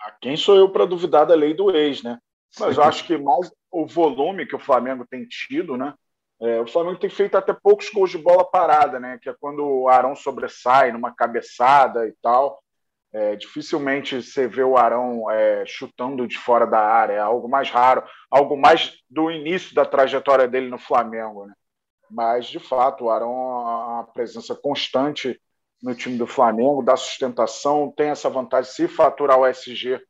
Ah, 0.00 0.14
quem 0.20 0.36
sou 0.36 0.56
eu 0.56 0.70
para 0.70 0.84
duvidar 0.84 1.26
da 1.26 1.34
lei 1.34 1.54
do 1.54 1.74
ex, 1.74 2.02
né? 2.02 2.18
Mas 2.60 2.76
eu 2.76 2.82
acho 2.82 3.06
que 3.06 3.16
mais 3.16 3.50
o 3.70 3.86
volume 3.86 4.46
que 4.46 4.56
o 4.56 4.60
Flamengo 4.60 5.06
tem 5.08 5.26
tido, 5.26 5.76
né? 5.76 5.94
É, 6.40 6.60
o 6.60 6.66
Flamengo 6.66 6.98
tem 6.98 7.10
feito 7.10 7.36
até 7.36 7.52
poucos 7.52 7.90
gols 7.90 8.10
de 8.10 8.18
bola 8.18 8.44
parada, 8.44 9.00
né? 9.00 9.18
Que 9.20 9.28
é 9.28 9.34
quando 9.38 9.64
o 9.64 9.88
Arão 9.88 10.14
sobressai 10.14 10.92
numa 10.92 11.14
cabeçada 11.14 12.06
e 12.06 12.14
tal. 12.22 12.62
É, 13.12 13.36
dificilmente 13.36 14.22
você 14.22 14.46
vê 14.46 14.62
o 14.62 14.76
Arão 14.76 15.30
é, 15.30 15.64
chutando 15.66 16.26
de 16.26 16.36
fora 16.36 16.66
da 16.66 16.80
área, 16.80 17.14
é 17.14 17.18
algo 17.18 17.48
mais 17.48 17.70
raro, 17.70 18.04
algo 18.30 18.54
mais 18.56 18.98
do 19.08 19.30
início 19.30 19.74
da 19.74 19.84
trajetória 19.84 20.46
dele 20.46 20.68
no 20.68 20.78
Flamengo. 20.78 21.46
Né? 21.46 21.54
Mas, 22.10 22.46
de 22.46 22.58
fato, 22.58 23.04
o 23.04 23.10
Arão 23.10 23.30
é 23.30 23.94
uma 23.94 24.04
presença 24.12 24.54
constante 24.54 25.40
no 25.82 25.94
time 25.94 26.18
do 26.18 26.26
Flamengo, 26.26 26.82
dá 26.82 26.96
sustentação, 26.96 27.92
tem 27.96 28.10
essa 28.10 28.28
vantagem. 28.28 28.70
Se 28.70 28.88
faturar 28.88 29.38
o 29.38 29.46
SG, 29.46 30.00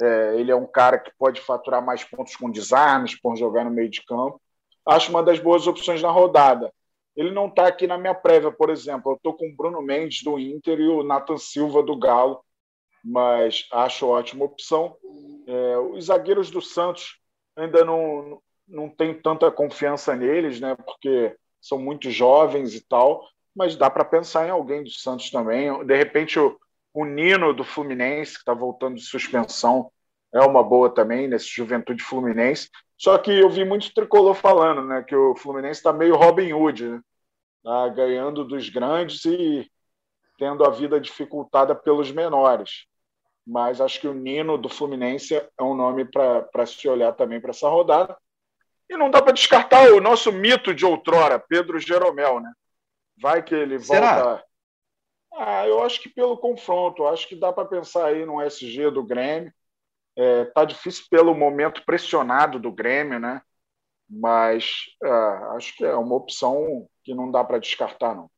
é, 0.00 0.34
ele 0.36 0.50
é 0.50 0.56
um 0.56 0.66
cara 0.66 0.98
que 0.98 1.10
pode 1.18 1.40
faturar 1.40 1.84
mais 1.84 2.04
pontos 2.04 2.36
com 2.36 2.50
desarmes, 2.50 3.20
por 3.20 3.36
jogar 3.36 3.64
no 3.64 3.70
meio 3.70 3.90
de 3.90 4.04
campo. 4.04 4.40
Acho 4.86 5.10
uma 5.10 5.22
das 5.22 5.38
boas 5.38 5.66
opções 5.66 6.00
na 6.00 6.10
rodada. 6.10 6.72
Ele 7.18 7.32
não 7.32 7.48
está 7.48 7.66
aqui 7.66 7.84
na 7.84 7.98
minha 7.98 8.14
prévia, 8.14 8.52
por 8.52 8.70
exemplo. 8.70 9.10
Eu 9.10 9.16
estou 9.16 9.34
com 9.34 9.48
o 9.48 9.56
Bruno 9.56 9.82
Mendes 9.82 10.22
do 10.22 10.38
Inter 10.38 10.78
e 10.78 10.86
o 10.86 11.02
Nathan 11.02 11.36
Silva 11.36 11.82
do 11.82 11.98
Galo, 11.98 12.40
mas 13.04 13.66
acho 13.72 14.06
ótima 14.06 14.44
opção. 14.44 14.96
É, 15.44 15.78
os 15.78 16.04
zagueiros 16.04 16.48
do 16.48 16.62
Santos 16.62 17.18
ainda 17.56 17.84
não, 17.84 18.40
não 18.68 18.88
tenho 18.88 19.20
tanta 19.20 19.50
confiança 19.50 20.14
neles, 20.14 20.60
né? 20.60 20.76
Porque 20.76 21.34
são 21.60 21.76
muito 21.76 22.08
jovens 22.08 22.72
e 22.76 22.80
tal, 22.80 23.26
mas 23.52 23.74
dá 23.74 23.90
para 23.90 24.04
pensar 24.04 24.46
em 24.46 24.50
alguém 24.50 24.84
do 24.84 24.90
Santos 24.90 25.28
também. 25.28 25.84
De 25.84 25.96
repente, 25.96 26.38
o, 26.38 26.56
o 26.94 27.04
Nino 27.04 27.52
do 27.52 27.64
Fluminense, 27.64 28.34
que 28.34 28.38
está 28.38 28.54
voltando 28.54 28.94
de 28.94 29.02
suspensão, 29.02 29.90
é 30.32 30.40
uma 30.40 30.62
boa 30.62 30.88
também 30.88 31.26
nesse 31.26 31.48
Juventude 31.48 32.00
Fluminense. 32.00 32.70
Só 32.96 33.18
que 33.18 33.32
eu 33.32 33.50
vi 33.50 33.64
muito 33.64 33.92
tricolor 33.92 34.34
falando, 34.34 34.84
né, 34.84 35.02
que 35.02 35.16
o 35.16 35.34
Fluminense 35.34 35.80
está 35.80 35.92
meio 35.92 36.14
Robin 36.14 36.52
Hood, 36.52 36.86
né? 36.86 37.00
Tá 37.68 37.86
ganhando 37.88 38.46
dos 38.46 38.70
grandes 38.70 39.26
e 39.26 39.70
tendo 40.38 40.64
a 40.64 40.70
vida 40.70 40.98
dificultada 40.98 41.74
pelos 41.74 42.10
menores. 42.10 42.86
Mas 43.46 43.78
acho 43.78 44.00
que 44.00 44.08
o 44.08 44.14
Nino 44.14 44.56
do 44.56 44.70
Fluminense 44.70 45.34
é 45.34 45.62
um 45.62 45.74
nome 45.74 46.06
para 46.06 46.64
se 46.64 46.88
olhar 46.88 47.12
também 47.12 47.42
para 47.42 47.50
essa 47.50 47.68
rodada. 47.68 48.16
E 48.88 48.96
não 48.96 49.10
dá 49.10 49.20
para 49.20 49.34
descartar 49.34 49.92
o 49.92 50.00
nosso 50.00 50.32
mito 50.32 50.74
de 50.74 50.86
outrora, 50.86 51.38
Pedro 51.38 51.78
Jeromel, 51.78 52.40
né? 52.40 52.50
Vai 53.20 53.42
que 53.42 53.54
ele 53.54 53.78
Será? 53.78 54.14
volta 54.14 54.48
ah, 55.30 55.66
eu 55.68 55.84
acho 55.84 56.00
que 56.00 56.08
pelo 56.08 56.38
confronto, 56.38 57.06
acho 57.06 57.28
que 57.28 57.36
dá 57.36 57.52
para 57.52 57.68
pensar 57.68 58.06
aí 58.06 58.24
no 58.24 58.40
SG 58.40 58.90
do 58.90 59.04
Grêmio. 59.04 59.52
É, 60.16 60.46
tá 60.46 60.64
difícil 60.64 61.04
pelo 61.10 61.34
momento 61.34 61.84
pressionado 61.84 62.58
do 62.58 62.72
Grêmio, 62.72 63.20
né? 63.20 63.42
Mas 64.08 64.86
é, 65.02 65.10
acho 65.56 65.76
que 65.76 65.84
é 65.84 65.94
uma 65.94 66.14
opção 66.14 66.88
que 67.04 67.14
não 67.14 67.30
dá 67.30 67.44
para 67.44 67.58
descartar, 67.58 68.14
não. 68.14 68.30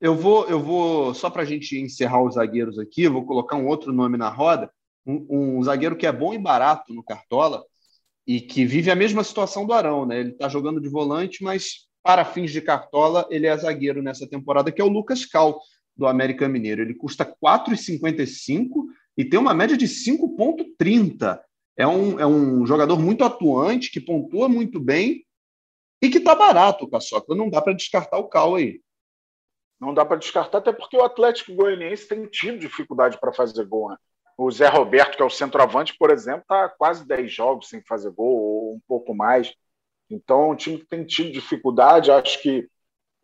Eu 0.00 0.14
vou, 0.14 0.46
eu 0.46 0.60
vou 0.60 1.14
só 1.14 1.30
para 1.30 1.42
a 1.42 1.44
gente 1.44 1.80
encerrar 1.80 2.22
os 2.22 2.34
zagueiros 2.34 2.78
aqui, 2.78 3.08
vou 3.08 3.24
colocar 3.24 3.56
um 3.56 3.66
outro 3.66 3.92
nome 3.92 4.18
na 4.18 4.28
roda, 4.28 4.70
um, 5.06 5.26
um, 5.58 5.62
zagueiro 5.62 5.96
que 5.96 6.06
é 6.06 6.12
bom 6.12 6.34
e 6.34 6.38
barato 6.38 6.92
no 6.92 7.02
Cartola 7.02 7.64
e 8.26 8.40
que 8.40 8.64
vive 8.64 8.90
a 8.90 8.96
mesma 8.96 9.24
situação 9.24 9.66
do 9.66 9.72
Arão, 9.72 10.04
né? 10.04 10.20
Ele 10.20 10.30
está 10.30 10.48
jogando 10.48 10.80
de 10.80 10.88
volante, 10.88 11.42
mas 11.42 11.88
para 12.02 12.24
fins 12.24 12.52
de 12.52 12.60
Cartola 12.60 13.26
ele 13.30 13.46
é 13.46 13.56
zagueiro 13.56 14.02
nessa 14.02 14.28
temporada, 14.28 14.70
que 14.70 14.80
é 14.80 14.84
o 14.84 14.88
Lucas 14.88 15.24
Cal 15.24 15.58
do 15.96 16.06
América 16.06 16.48
Mineiro. 16.48 16.82
Ele 16.82 16.94
custa 16.94 17.24
4,55 17.24 18.84
e 19.16 19.24
tem 19.24 19.38
uma 19.38 19.54
média 19.54 19.76
de 19.76 19.86
5,30. 19.86 21.40
É 21.76 21.86
um, 21.86 22.20
é 22.20 22.26
um 22.26 22.64
jogador 22.66 22.98
muito 22.98 23.24
atuante, 23.24 23.90
que 23.90 24.00
pontua 24.00 24.48
muito 24.48 24.78
bem 24.78 25.24
e 26.00 26.08
que 26.08 26.18
está 26.18 26.34
barato, 26.34 26.88
Caçoca. 26.88 27.34
Não 27.34 27.50
dá 27.50 27.60
para 27.60 27.72
descartar 27.72 28.18
o 28.18 28.28
Cal 28.28 28.54
aí. 28.54 28.80
Não 29.80 29.92
dá 29.92 30.04
para 30.04 30.16
descartar, 30.16 30.58
até 30.58 30.72
porque 30.72 30.96
o 30.96 31.02
Atlético 31.02 31.54
Goianiense 31.54 32.08
tem 32.08 32.26
tido 32.26 32.58
dificuldade 32.58 33.18
para 33.18 33.32
fazer 33.32 33.64
gol. 33.64 33.90
Né? 33.90 33.96
O 34.38 34.50
Zé 34.50 34.68
Roberto, 34.68 35.16
que 35.16 35.22
é 35.22 35.26
o 35.26 35.30
centroavante, 35.30 35.96
por 35.98 36.10
exemplo, 36.10 36.42
está 36.42 36.68
quase 36.68 37.06
10 37.06 37.32
jogos 37.32 37.68
sem 37.68 37.82
fazer 37.82 38.10
gol, 38.10 38.36
ou 38.36 38.74
um 38.74 38.80
pouco 38.86 39.14
mais. 39.14 39.52
Então, 40.08 40.50
o 40.50 40.56
time 40.56 40.78
tem 40.78 41.04
tido 41.04 41.32
dificuldade. 41.32 42.10
Acho 42.10 42.40
que 42.40 42.68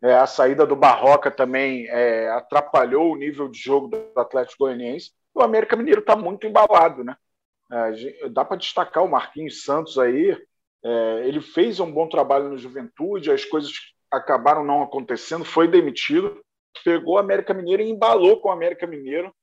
é, 0.03 0.13
a 0.15 0.27
saída 0.27 0.65
do 0.65 0.75
Barroca 0.75 1.31
também 1.31 1.87
é, 1.87 2.29
atrapalhou 2.29 3.11
o 3.11 3.15
nível 3.15 3.47
de 3.47 3.59
jogo 3.59 3.87
do 3.87 4.19
Atlético 4.19 4.65
Goianiense. 4.65 5.11
O 5.33 5.41
América 5.41 5.75
Mineiro 5.75 6.01
está 6.01 6.15
muito 6.15 6.45
embalado, 6.47 7.03
né? 7.03 7.15
É, 7.71 8.29
dá 8.29 8.43
para 8.43 8.57
destacar 8.57 9.03
o 9.03 9.09
Marquinhos 9.09 9.63
Santos 9.63 9.97
aí. 9.97 10.37
É, 10.83 11.27
ele 11.27 11.41
fez 11.41 11.79
um 11.79 11.91
bom 11.91 12.09
trabalho 12.09 12.49
no 12.49 12.57
Juventude, 12.57 13.31
as 13.31 13.45
coisas 13.45 13.71
acabaram 14.11 14.63
não 14.63 14.81
acontecendo, 14.81 15.45
foi 15.45 15.67
demitido, 15.67 16.41
pegou 16.83 17.15
o 17.15 17.17
América 17.17 17.53
Mineiro 17.53 17.83
e 17.83 17.89
embalou 17.89 18.41
com 18.41 18.49
o 18.49 18.51
América 18.51 18.85
Mineiro. 18.85 19.33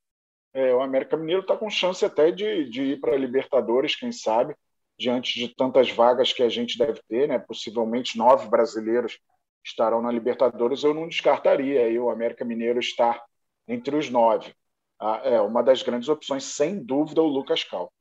É, 0.52 0.74
o 0.74 0.82
América 0.82 1.16
Mineiro 1.16 1.42
está 1.42 1.56
com 1.56 1.70
chance 1.70 2.04
até 2.04 2.30
de, 2.30 2.68
de 2.68 2.82
ir 2.82 3.00
para 3.00 3.14
a 3.14 3.18
Libertadores, 3.18 3.96
quem 3.96 4.12
sabe. 4.12 4.54
diante 4.98 5.38
de 5.38 5.54
tantas 5.54 5.90
vagas 5.90 6.32
que 6.32 6.42
a 6.42 6.48
gente 6.48 6.76
deve 6.76 7.00
ter, 7.08 7.28
né? 7.28 7.38
Possivelmente 7.38 8.18
nove 8.18 8.48
brasileiros 8.48 9.18
estarão 9.64 10.02
na 10.02 10.10
Libertadores, 10.10 10.82
eu 10.82 10.94
não 10.94 11.08
descartaria 11.08 11.82
aí 11.82 11.98
o 11.98 12.10
América 12.10 12.44
Mineiro 12.44 12.80
estar 12.80 13.22
entre 13.66 13.96
os 13.96 14.10
nove. 14.10 14.54
Ah, 15.00 15.20
é 15.24 15.40
uma 15.40 15.62
das 15.62 15.82
grandes 15.82 16.08
opções, 16.08 16.44
sem 16.44 16.82
dúvida, 16.82 17.22
o 17.22 17.26
Lucas 17.26 17.62
Cal. 17.64 17.92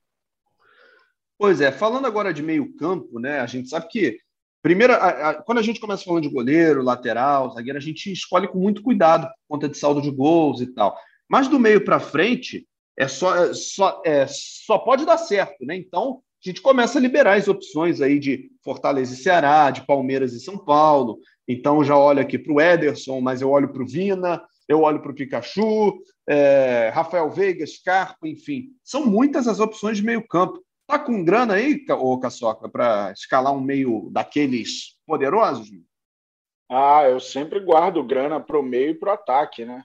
Pois 1.38 1.62
é, 1.62 1.72
falando 1.72 2.08
agora 2.08 2.34
de 2.34 2.42
meio 2.42 2.76
campo, 2.76 3.20
né? 3.20 3.40
A 3.40 3.46
gente 3.46 3.70
sabe 3.70 3.88
que 3.88 4.20
primeiro, 4.62 4.94
a, 4.94 5.30
a, 5.30 5.34
quando 5.36 5.60
a 5.60 5.62
gente 5.62 5.80
começa 5.80 6.04
falando 6.04 6.24
de 6.24 6.30
goleiro, 6.30 6.84
lateral, 6.84 7.54
zagueiro, 7.54 7.78
a 7.78 7.82
gente 7.82 8.12
escolhe 8.12 8.48
com 8.48 8.60
muito 8.60 8.82
cuidado 8.82 9.28
por 9.28 9.56
conta 9.56 9.70
de 9.70 9.78
saldo 9.78 10.02
de 10.02 10.12
gols 10.12 10.62
e 10.62 10.68
tal. 10.68 10.98
Mas 11.30 11.48
do 11.48 11.60
meio 11.60 11.86
para 11.86 12.00
frente 12.00 12.68
é 12.98 13.08
só, 13.08 13.36
é, 13.36 13.54
só, 13.54 14.02
é, 14.06 14.26
só 14.28 14.80
pode 14.80 15.06
dar 15.06 15.18
certo, 15.18 15.66
né? 15.66 15.76
Então 15.76 16.22
a 16.44 16.50
gente 16.50 16.62
começa 16.62 16.98
a 16.98 17.02
liberar 17.02 17.38
as 17.38 17.48
opções 17.48 18.02
aí 18.02 18.20
de 18.20 18.50
Fortaleza 18.64 19.14
e 19.14 19.18
Ceará, 19.18 19.70
de 19.70 19.86
Palmeiras 19.86 20.34
e 20.34 20.40
São 20.40 20.58
Paulo. 20.58 21.20
Então 21.48 21.84
já 21.84 21.98
olho 21.98 22.20
aqui 22.20 22.38
para 22.38 22.54
o 22.54 22.60
Ederson, 22.60 23.22
mas 23.22 23.42
eu 23.42 23.50
olho 23.50 23.72
para 23.72 23.84
o 23.84 23.88
Vina, 23.88 24.42
eu 24.68 24.82
olho 24.82 25.02
para 25.02 25.12
o 25.12 25.16
Pikachu, 25.16 25.98
é, 26.28 26.92
Rafael 26.94 27.30
Veiga, 27.30 27.66
Scarpa, 27.66 28.28
enfim. 28.28 28.66
São 28.84 29.06
muitas 29.06 29.48
as 29.48 29.60
opções 29.60 29.98
de 29.98 30.04
meio 30.04 30.28
campo. 30.28 30.62
Tá 30.88 30.98
com 30.98 31.24
grana 31.24 31.56
aí, 31.56 31.86
ô 31.92 32.18
Caçoca, 32.20 32.70
para 32.70 33.12
escalar 33.12 33.54
um 33.54 33.62
meio 33.62 34.10
daqueles 34.12 34.98
poderosos? 35.06 35.68
Ah, 36.70 37.04
eu 37.04 37.20
sempre 37.20 37.60
guardo 37.60 38.04
grana 38.04 38.40
para 38.40 38.60
o 38.60 38.64
meio 38.64 38.92
e 38.92 38.96
para 38.96 39.12
o 39.12 39.14
ataque, 39.14 39.66
né? 39.66 39.84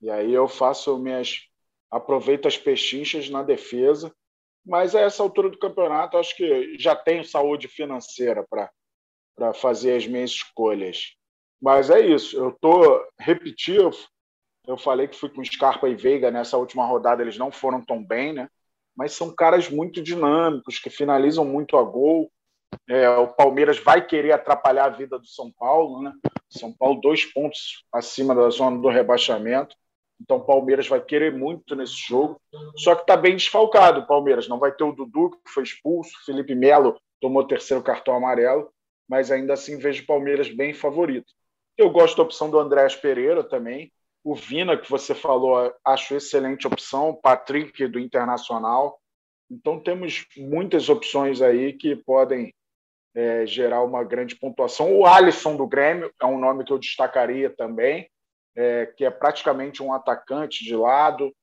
E 0.00 0.08
aí 0.08 0.32
eu 0.32 0.48
faço 0.48 0.96
minhas. 0.98 1.40
aproveito 1.90 2.46
as 2.46 2.56
pechinchas 2.56 3.28
na 3.28 3.42
defesa 3.42 4.14
mas 4.64 4.94
a 4.94 5.00
essa 5.00 5.22
altura 5.22 5.50
do 5.50 5.58
campeonato, 5.58 6.16
acho 6.16 6.34
que 6.34 6.78
já 6.78 6.96
tenho 6.96 7.24
saúde 7.24 7.68
financeira 7.68 8.46
para 8.48 9.52
fazer 9.52 9.96
as 9.96 10.06
minhas 10.06 10.30
escolhas. 10.30 11.14
Mas 11.60 11.90
é 11.90 12.00
isso, 12.00 12.36
eu 12.36 12.48
estou 12.48 13.04
repetindo. 13.18 13.90
Eu 14.66 14.78
falei 14.78 15.06
que 15.06 15.16
fui 15.16 15.28
com 15.28 15.44
Scarpa 15.44 15.88
e 15.88 15.94
Veiga 15.94 16.30
nessa 16.30 16.56
última 16.56 16.86
rodada, 16.86 17.22
eles 17.22 17.36
não 17.36 17.52
foram 17.52 17.84
tão 17.84 18.02
bem, 18.02 18.32
né? 18.32 18.48
Mas 18.96 19.12
são 19.12 19.34
caras 19.34 19.68
muito 19.68 20.02
dinâmicos, 20.02 20.78
que 20.78 20.90
finalizam 20.90 21.44
muito 21.44 21.76
a 21.76 21.82
gol. 21.82 22.30
É, 22.88 23.08
o 23.10 23.28
Palmeiras 23.28 23.78
vai 23.78 24.04
querer 24.04 24.32
atrapalhar 24.32 24.86
a 24.86 24.90
vida 24.90 25.18
do 25.18 25.26
São 25.26 25.50
Paulo, 25.52 26.02
né? 26.02 26.12
São 26.48 26.72
Paulo, 26.72 27.00
dois 27.00 27.24
pontos 27.24 27.84
acima 27.92 28.34
da 28.34 28.48
zona 28.50 28.78
do 28.78 28.88
rebaixamento. 28.88 29.74
Então 30.20 30.38
o 30.38 30.44
Palmeiras 30.44 30.86
vai 30.86 31.00
querer 31.00 31.32
muito 31.32 31.74
nesse 31.74 31.96
jogo. 32.08 32.40
Só 32.76 32.94
que 32.94 33.02
está 33.02 33.16
bem 33.16 33.36
desfalcado 33.36 34.00
o 34.00 34.06
Palmeiras. 34.06 34.48
Não 34.48 34.58
vai 34.58 34.72
ter 34.72 34.84
o 34.84 34.92
Dudu, 34.92 35.30
que 35.30 35.50
foi 35.52 35.62
expulso, 35.62 36.12
Felipe 36.24 36.54
Melo 36.54 36.96
tomou 37.20 37.42
o 37.42 37.46
terceiro 37.46 37.82
cartão 37.82 38.14
amarelo, 38.14 38.70
mas 39.08 39.30
ainda 39.30 39.54
assim 39.54 39.78
vejo 39.78 40.02
o 40.02 40.06
Palmeiras 40.06 40.48
bem 40.50 40.74
favorito. 40.74 41.32
Eu 41.76 41.90
gosto 41.90 42.16
da 42.16 42.22
opção 42.22 42.50
do 42.50 42.58
Andréas 42.58 42.94
Pereira 42.94 43.42
também. 43.42 43.90
O 44.24 44.34
Vina, 44.34 44.76
que 44.76 44.90
você 44.90 45.14
falou, 45.14 45.72
acho 45.84 46.16
excelente 46.16 46.66
opção. 46.66 47.10
O 47.10 47.16
Patrick, 47.16 47.86
do 47.86 47.98
Internacional. 47.98 48.98
Então 49.50 49.78
temos 49.78 50.26
muitas 50.36 50.88
opções 50.88 51.42
aí 51.42 51.74
que 51.74 51.94
podem 51.94 52.52
é, 53.14 53.46
gerar 53.46 53.82
uma 53.82 54.02
grande 54.02 54.34
pontuação. 54.34 54.96
O 54.96 55.06
Alisson 55.06 55.56
do 55.56 55.66
Grêmio 55.66 56.10
é 56.20 56.24
um 56.24 56.38
nome 56.38 56.64
que 56.64 56.72
eu 56.72 56.78
destacaria 56.78 57.50
também 57.50 58.08
é, 58.56 58.86
que 58.86 59.04
é 59.04 59.10
praticamente 59.10 59.82
um 59.82 59.92
atacante 59.92 60.64
de 60.64 60.76
lado, 60.76 61.34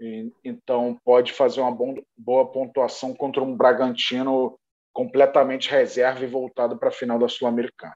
e, 0.00 0.32
então 0.42 0.98
pode 1.04 1.32
fazer 1.32 1.60
uma 1.60 1.70
bom, 1.70 1.94
boa 2.16 2.50
pontuação 2.50 3.14
contra 3.14 3.42
um 3.42 3.56
Bragantino 3.56 4.58
completamente 4.92 5.70
reserva 5.70 6.24
e 6.24 6.28
voltado 6.28 6.78
para 6.78 6.88
a 6.88 6.92
final 6.92 7.18
da 7.18 7.28
Sul-Americana. 7.28 7.94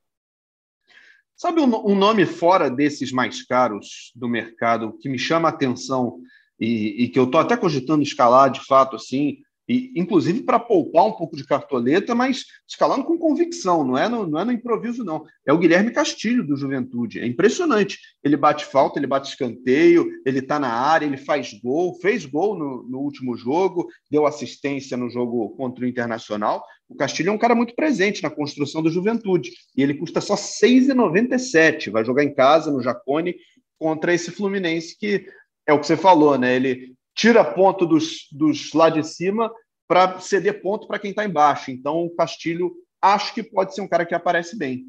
Sabe 1.39 1.61
um, 1.61 1.95
nome 1.95 2.27
fora 2.27 2.69
desses 2.69 3.13
mais 3.13 3.45
caros 3.47 4.11
do 4.13 4.29
mercado 4.29 4.99
que 4.99 5.09
me 5.09 5.17
chama 5.17 5.49
a 5.49 5.53
atenção 5.53 6.19
e, 6.59 7.05
e 7.05 7.09
que 7.09 7.17
eu 7.17 7.27
estou 7.27 7.41
até 7.41 7.57
cogitando 7.57 8.03
escalar 8.03 8.51
de 8.51 8.59
fato 8.67 8.97
assim, 8.97 9.39
e, 9.69 9.93
inclusive 9.95 10.43
para 10.43 10.59
poupar 10.59 11.07
um 11.07 11.13
pouco 11.13 11.37
de 11.37 11.45
cartoleta, 11.45 12.13
mas 12.13 12.45
escalando 12.67 13.05
com 13.05 13.17
convicção, 13.17 13.85
não 13.85 13.97
é, 13.97 14.09
no, 14.09 14.27
não 14.27 14.41
é 14.41 14.45
no 14.45 14.51
improviso, 14.51 15.05
não. 15.05 15.25
É 15.47 15.53
o 15.53 15.59
Guilherme 15.59 15.93
Castilho, 15.93 16.45
do 16.45 16.57
Juventude. 16.57 17.21
É 17.21 17.27
impressionante. 17.27 18.01
Ele 18.25 18.37
bate 18.37 18.65
falta, 18.65 18.99
ele 18.99 19.07
bate 19.07 19.29
escanteio, 19.29 20.11
ele 20.27 20.41
está 20.41 20.59
na 20.59 20.73
área, 20.73 21.07
ele 21.07 21.19
faz 21.19 21.53
gol, 21.63 21.95
fez 22.01 22.27
gol 22.27 22.59
no, 22.59 22.83
no 22.83 22.99
último 22.99 23.37
jogo, 23.37 23.87
deu 24.11 24.27
assistência 24.27 24.97
no 24.97 25.09
jogo 25.09 25.51
contra 25.51 25.85
o 25.85 25.89
Internacional. 25.89 26.65
O 26.89 26.97
Castilho 26.97 27.29
é 27.29 27.33
um 27.33 27.39
cara 27.39 27.55
muito 27.55 27.75
presente 27.75 28.23
na 28.23 28.31
construção 28.31 28.83
do 28.83 28.91
Juventude. 28.91 29.51
E 29.77 29.83
ele 29.83 29.95
custa 29.95 30.21
só 30.21 30.35
R$ 30.35 30.41
6,97. 30.41 31.91
Vai 31.91 32.05
jogar 32.05 32.25
em 32.25 32.35
casa, 32.35 32.71
no 32.71 32.83
Jacone, 32.83 33.37
contra 33.79 34.15
esse 34.15 34.31
Fluminense 34.31 34.97
que 34.99 35.27
é 35.67 35.73
o 35.73 35.79
que 35.79 35.87
você 35.87 35.97
falou, 35.97 36.39
né? 36.39 36.57
Ele 36.57 36.95
tira 37.15 37.45
ponto 37.45 37.85
dos, 37.85 38.27
dos 38.33 38.73
lá 38.73 38.89
de 38.89 39.05
cima 39.05 39.53
para 39.87 40.19
ceder 40.21 40.63
ponto 40.63 40.87
para 40.87 40.99
quem 40.99 41.11
está 41.11 41.25
embaixo. 41.25 41.71
Então, 41.71 42.05
o 42.05 42.15
Castilho 42.15 42.73
acho 43.03 43.35
que 43.35 43.43
pode 43.43 43.75
ser 43.75 43.83
um 43.83 43.89
cara 43.89 44.07
que 44.07 44.15
aparece 44.15 44.57
bem. 44.57 44.85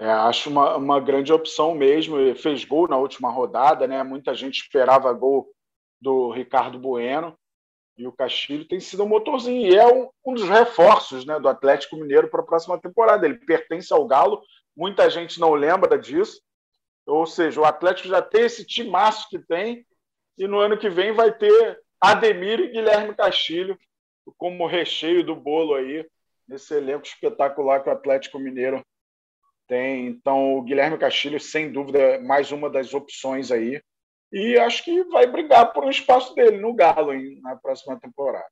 É, 0.00 0.10
acho 0.10 0.48
uma, 0.48 0.76
uma 0.76 0.98
grande 0.98 1.32
opção 1.32 1.74
mesmo. 1.74 2.18
Ele 2.18 2.34
fez 2.34 2.64
gol 2.64 2.88
na 2.88 2.96
última 2.96 3.30
rodada, 3.30 3.86
né? 3.86 4.02
Muita 4.02 4.34
gente 4.34 4.62
esperava 4.62 5.12
gol 5.12 5.48
do 6.00 6.30
Ricardo 6.30 6.78
Bueno. 6.78 7.36
E 8.00 8.06
o 8.06 8.12
Castilho 8.12 8.66
tem 8.66 8.80
sido 8.80 9.04
um 9.04 9.08
motorzinho. 9.08 9.70
E 9.70 9.76
é 9.76 9.86
um, 9.86 10.08
um 10.24 10.32
dos 10.32 10.48
reforços 10.48 11.26
né, 11.26 11.38
do 11.38 11.48
Atlético 11.48 11.96
Mineiro 11.96 12.28
para 12.28 12.40
a 12.40 12.46
próxima 12.46 12.80
temporada. 12.80 13.26
Ele 13.26 13.36
pertence 13.36 13.92
ao 13.92 14.06
Galo. 14.06 14.42
Muita 14.74 15.10
gente 15.10 15.38
não 15.38 15.52
lembra 15.52 15.98
disso. 15.98 16.40
Ou 17.06 17.26
seja, 17.26 17.60
o 17.60 17.64
Atlético 17.64 18.08
já 18.08 18.22
tem 18.22 18.42
esse 18.42 18.64
timaço 18.64 19.28
que 19.28 19.38
tem 19.38 19.84
e 20.38 20.46
no 20.48 20.58
ano 20.58 20.78
que 20.78 20.88
vem 20.88 21.12
vai 21.12 21.30
ter 21.30 21.78
Ademir 22.00 22.60
e 22.60 22.68
Guilherme 22.68 23.14
Castilho 23.14 23.78
como 24.38 24.66
recheio 24.66 25.22
do 25.22 25.36
bolo 25.36 25.74
aí, 25.74 26.06
nesse 26.48 26.74
elenco 26.74 27.04
espetacular 27.04 27.82
que 27.82 27.90
o 27.90 27.92
Atlético 27.92 28.38
Mineiro 28.38 28.82
tem. 29.68 30.06
Então, 30.06 30.56
o 30.56 30.62
Guilherme 30.62 30.96
Castilho, 30.96 31.38
sem 31.38 31.70
dúvida, 31.70 31.98
é 31.98 32.18
mais 32.18 32.50
uma 32.52 32.70
das 32.70 32.94
opções 32.94 33.50
aí. 33.50 33.82
E 34.32 34.58
acho 34.58 34.84
que 34.84 35.04
vai 35.04 35.26
brigar 35.26 35.72
por 35.72 35.84
um 35.84 35.90
espaço 35.90 36.34
dele 36.34 36.58
no 36.58 36.74
Galo 36.74 37.12
hein, 37.12 37.40
na 37.42 37.56
próxima 37.56 37.98
temporada. 37.98 38.46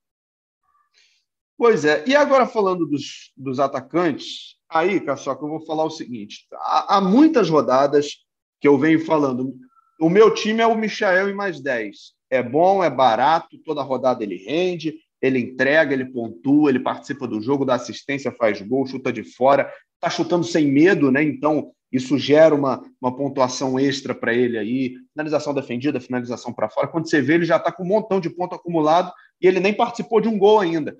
Pois 1.56 1.84
é. 1.84 2.04
E 2.06 2.14
agora, 2.14 2.46
falando 2.46 2.86
dos, 2.86 3.32
dos 3.36 3.60
atacantes, 3.60 4.56
aí, 4.68 5.00
Caçoca, 5.00 5.44
eu 5.44 5.48
vou 5.48 5.64
falar 5.64 5.84
o 5.84 5.90
seguinte: 5.90 6.46
há, 6.52 6.96
há 6.96 7.00
muitas 7.00 7.48
rodadas 7.48 8.24
que 8.60 8.66
eu 8.66 8.76
venho 8.78 9.04
falando 9.04 9.54
o 10.00 10.08
meu 10.08 10.32
time 10.32 10.60
é 10.60 10.66
o 10.66 10.78
Michael 10.78 11.28
e 11.28 11.34
mais 11.34 11.60
10. 11.60 12.12
É 12.30 12.42
bom, 12.42 12.84
é 12.84 12.90
barato, 12.90 13.58
toda 13.64 13.82
rodada 13.82 14.22
ele 14.22 14.36
rende, 14.36 14.94
ele 15.20 15.40
entrega, 15.40 15.92
ele 15.92 16.04
pontua, 16.04 16.70
ele 16.70 16.78
participa 16.78 17.26
do 17.26 17.40
jogo, 17.40 17.64
dá 17.64 17.74
assistência, 17.74 18.30
faz 18.30 18.62
gol, 18.62 18.86
chuta 18.86 19.12
de 19.12 19.24
fora, 19.24 19.72
está 19.96 20.08
chutando 20.08 20.44
sem 20.44 20.70
medo, 20.70 21.10
né? 21.10 21.22
Então, 21.22 21.72
isso 21.90 22.18
gera 22.18 22.54
uma, 22.54 22.82
uma 23.00 23.14
pontuação 23.14 23.78
extra 23.78 24.14
para 24.14 24.34
ele 24.34 24.58
aí. 24.58 24.94
Finalização 25.12 25.54
defendida, 25.54 26.00
finalização 26.00 26.52
para 26.52 26.68
fora. 26.68 26.88
Quando 26.88 27.08
você 27.08 27.20
vê, 27.20 27.34
ele 27.34 27.44
já 27.44 27.56
está 27.56 27.72
com 27.72 27.82
um 27.82 27.86
montão 27.86 28.20
de 28.20 28.28
ponto 28.28 28.54
acumulado 28.54 29.12
e 29.40 29.46
ele 29.46 29.60
nem 29.60 29.72
participou 29.72 30.20
de 30.20 30.28
um 30.28 30.38
gol 30.38 30.60
ainda. 30.60 30.96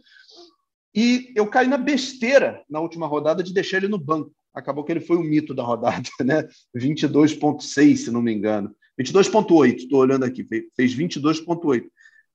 E 0.94 1.32
eu 1.36 1.46
caí 1.46 1.68
na 1.68 1.76
besteira 1.76 2.62
na 2.68 2.80
última 2.80 3.06
rodada 3.06 3.42
de 3.42 3.52
deixar 3.52 3.76
ele 3.76 3.88
no 3.88 3.98
banco. 3.98 4.32
Acabou 4.54 4.82
que 4.82 4.90
ele 4.90 5.00
foi 5.00 5.16
o 5.16 5.22
mito 5.22 5.54
da 5.54 5.62
rodada, 5.62 6.08
né? 6.24 6.48
22,6, 6.76 7.96
se 7.96 8.10
não 8.10 8.22
me 8.22 8.32
engano. 8.32 8.74
22,8, 9.00 9.76
estou 9.76 10.00
olhando 10.00 10.24
aqui, 10.24 10.44
fez 10.74 10.94
22,8. 10.96 11.84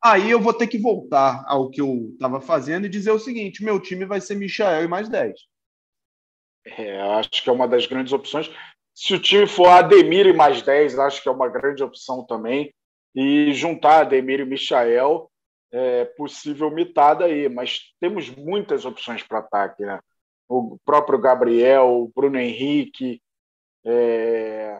Aí 0.02 0.30
eu 0.30 0.40
vou 0.40 0.54
ter 0.54 0.68
que 0.68 0.78
voltar 0.78 1.44
ao 1.48 1.70
que 1.70 1.82
eu 1.82 2.12
estava 2.14 2.40
fazendo 2.40 2.86
e 2.86 2.90
dizer 2.90 3.12
o 3.12 3.20
seguinte: 3.20 3.64
meu 3.64 3.80
time 3.80 4.06
vai 4.06 4.22
ser 4.22 4.36
Michael 4.36 4.86
e 4.86 4.88
mais 4.88 5.10
10. 5.10 5.34
É, 6.66 7.02
acho 7.02 7.44
que 7.44 7.50
é 7.50 7.54
uma 7.54 7.68
das 7.68 7.86
grandes 7.86 8.14
opções. 8.14 8.50
Se 8.94 9.14
o 9.14 9.20
time 9.20 9.48
for 9.48 9.68
Ademir 9.68 10.28
e 10.28 10.34
mais 10.34 10.62
10, 10.62 11.00
acho 11.00 11.22
que 11.22 11.30
é 11.30 11.32
uma 11.32 11.50
grande 11.50 11.84
opção 11.84 12.26
também. 12.26 12.74
E 13.16 13.54
juntar 13.54 14.02
Ademir 14.02 14.40
e 14.40 14.46
Michael 14.46 15.30
é 15.72 16.06
possível 16.06 16.70
mitada 16.70 17.26
aí, 17.26 17.50
mas 17.50 17.94
temos 18.00 18.30
muitas 18.30 18.86
opções 18.86 19.24
para 19.24 19.40
ataque, 19.40 19.84
né? 19.84 20.00
O 20.48 20.78
próprio 20.86 21.20
Gabriel, 21.20 21.88
o 21.88 22.12
Bruno 22.16 22.38
Henrique, 22.38 23.22
é, 23.86 24.80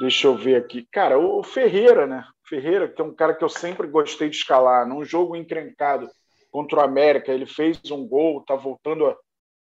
Deixa 0.00 0.28
eu 0.28 0.34
ver 0.34 0.56
aqui. 0.56 0.88
Cara, 0.90 1.18
o 1.18 1.42
Ferreira, 1.42 2.06
né? 2.06 2.26
Ferreira, 2.48 2.88
que 2.88 3.02
é 3.02 3.04
um 3.04 3.14
cara 3.14 3.34
que 3.34 3.44
eu 3.44 3.50
sempre 3.50 3.86
gostei 3.86 4.30
de 4.30 4.36
escalar. 4.36 4.88
Num 4.88 5.04
jogo 5.04 5.36
encrencado 5.36 6.08
contra 6.50 6.78
o 6.78 6.82
América, 6.82 7.30
ele 7.30 7.44
fez 7.44 7.78
um 7.90 8.08
gol, 8.08 8.42
tá 8.42 8.56
voltando 8.56 9.06
a, 9.06 9.16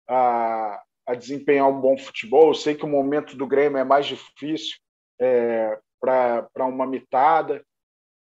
a, 0.09 0.83
a 1.07 1.15
desempenhar 1.15 1.69
um 1.69 1.81
bom 1.81 1.97
futebol. 1.99 2.49
Eu 2.49 2.55
sei 2.55 2.75
que 2.75 2.85
o 2.85 2.89
momento 2.89 3.37
do 3.37 3.47
Grêmio 3.47 3.79
é 3.79 3.85
mais 3.85 4.07
difícil 4.07 4.77
é, 5.21 5.79
para 6.01 6.67
uma 6.67 6.87
mitada, 6.87 7.65